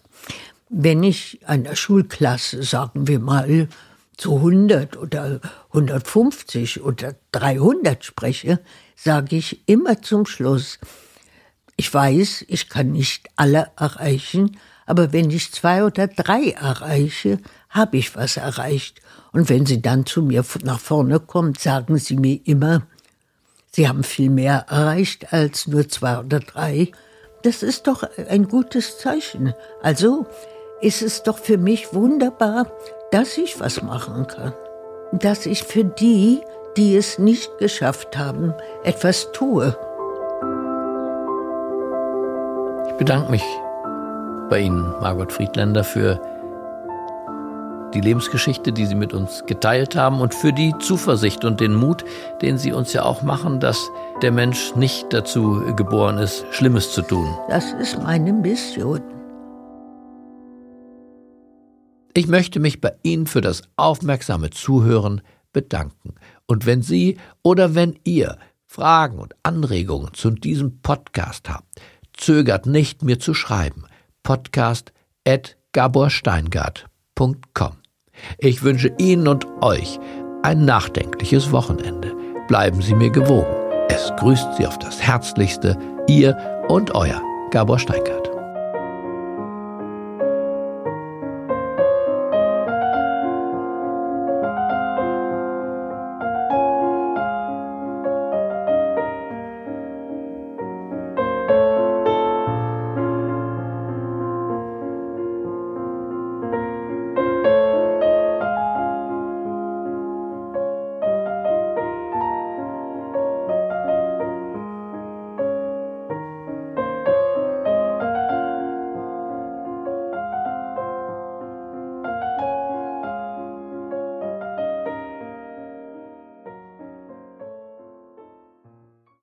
Wenn 0.68 1.02
ich 1.02 1.40
einer 1.46 1.76
Schulklasse, 1.76 2.62
sagen 2.62 3.06
wir 3.06 3.20
mal, 3.20 3.68
zu 4.16 4.36
100 4.36 4.96
oder 4.96 5.40
150 5.72 6.82
oder 6.82 7.14
300 7.32 8.04
spreche, 8.04 8.60
sage 8.96 9.36
ich 9.36 9.68
immer 9.68 10.02
zum 10.02 10.26
Schluss, 10.26 10.78
ich 11.76 11.92
weiß, 11.92 12.44
ich 12.48 12.68
kann 12.68 12.92
nicht 12.92 13.28
alle 13.36 13.70
erreichen, 13.76 14.58
aber 14.86 15.12
wenn 15.12 15.30
ich 15.30 15.52
zwei 15.52 15.84
oder 15.84 16.06
drei 16.06 16.50
erreiche, 16.50 17.38
habe 17.70 17.96
ich 17.96 18.14
was 18.14 18.36
erreicht. 18.36 19.00
Und 19.32 19.48
wenn 19.48 19.66
Sie 19.66 19.82
dann 19.82 20.06
zu 20.06 20.22
mir 20.22 20.44
nach 20.62 20.78
vorne 20.78 21.18
kommt, 21.18 21.60
sagen 21.60 21.98
Sie 21.98 22.16
mir 22.16 22.40
immer, 22.44 22.86
Sie 23.72 23.88
haben 23.88 24.04
viel 24.04 24.30
mehr 24.30 24.66
erreicht 24.68 25.32
als 25.32 25.66
nur 25.66 25.88
zwei 25.88 26.20
oder 26.20 26.38
drei. 26.38 26.92
Das 27.44 27.62
ist 27.62 27.86
doch 27.86 28.04
ein 28.30 28.48
gutes 28.48 28.96
Zeichen. 28.96 29.54
Also 29.82 30.24
ist 30.80 31.02
es 31.02 31.22
doch 31.22 31.36
für 31.36 31.58
mich 31.58 31.92
wunderbar, 31.92 32.66
dass 33.10 33.36
ich 33.36 33.60
was 33.60 33.82
machen 33.82 34.26
kann. 34.26 34.54
Dass 35.12 35.44
ich 35.44 35.62
für 35.62 35.84
die, 35.84 36.40
die 36.78 36.96
es 36.96 37.18
nicht 37.18 37.58
geschafft 37.58 38.16
haben, 38.16 38.54
etwas 38.82 39.30
tue. 39.32 39.76
Ich 42.88 42.94
bedanke 42.94 43.30
mich 43.30 43.44
bei 44.48 44.60
Ihnen, 44.60 44.94
Margot 45.00 45.30
Friedländer, 45.30 45.84
für 45.84 46.18
die 47.94 48.00
Lebensgeschichte, 48.00 48.72
die 48.72 48.86
Sie 48.86 48.94
mit 48.94 49.14
uns 49.14 49.44
geteilt 49.46 49.96
haben 49.96 50.20
und 50.20 50.34
für 50.34 50.52
die 50.52 50.74
Zuversicht 50.78 51.44
und 51.44 51.60
den 51.60 51.74
Mut, 51.74 52.04
den 52.42 52.58
Sie 52.58 52.72
uns 52.72 52.92
ja 52.92 53.04
auch 53.04 53.22
machen, 53.22 53.60
dass 53.60 53.90
der 54.22 54.32
Mensch 54.32 54.74
nicht 54.76 55.12
dazu 55.12 55.62
geboren 55.76 56.18
ist, 56.18 56.44
Schlimmes 56.50 56.92
zu 56.92 57.02
tun. 57.02 57.28
Das 57.48 57.72
ist 57.74 58.02
meine 58.02 58.32
Mission. 58.32 59.00
Ich 62.16 62.28
möchte 62.28 62.60
mich 62.60 62.80
bei 62.80 62.92
Ihnen 63.02 63.26
für 63.26 63.40
das 63.40 63.62
aufmerksame 63.76 64.50
Zuhören 64.50 65.20
bedanken. 65.52 66.14
Und 66.46 66.66
wenn 66.66 66.82
Sie 66.82 67.16
oder 67.42 67.74
wenn 67.74 67.98
ihr 68.04 68.38
Fragen 68.66 69.18
und 69.18 69.34
Anregungen 69.42 70.14
zu 70.14 70.30
diesem 70.30 70.80
Podcast 70.80 71.48
habt, 71.48 71.66
zögert 72.12 72.66
nicht, 72.66 73.02
mir 73.02 73.18
zu 73.18 73.34
schreiben. 73.34 73.86
Podcast 74.22 74.92
at 75.26 75.56
gaborsteingart.com. 75.72 77.83
Ich 78.38 78.62
wünsche 78.62 78.92
Ihnen 78.98 79.28
und 79.28 79.46
euch 79.60 79.98
ein 80.42 80.64
nachdenkliches 80.64 81.52
Wochenende. 81.52 82.14
Bleiben 82.48 82.82
Sie 82.82 82.94
mir 82.94 83.10
gewogen. 83.10 83.54
Es 83.88 84.12
grüßt 84.18 84.56
Sie 84.56 84.66
auf 84.66 84.78
das 84.78 85.02
Herzlichste, 85.02 85.78
Ihr 86.08 86.36
und 86.68 86.94
Euer 86.94 87.20
Gabor 87.50 87.78
Steingart. 87.78 88.33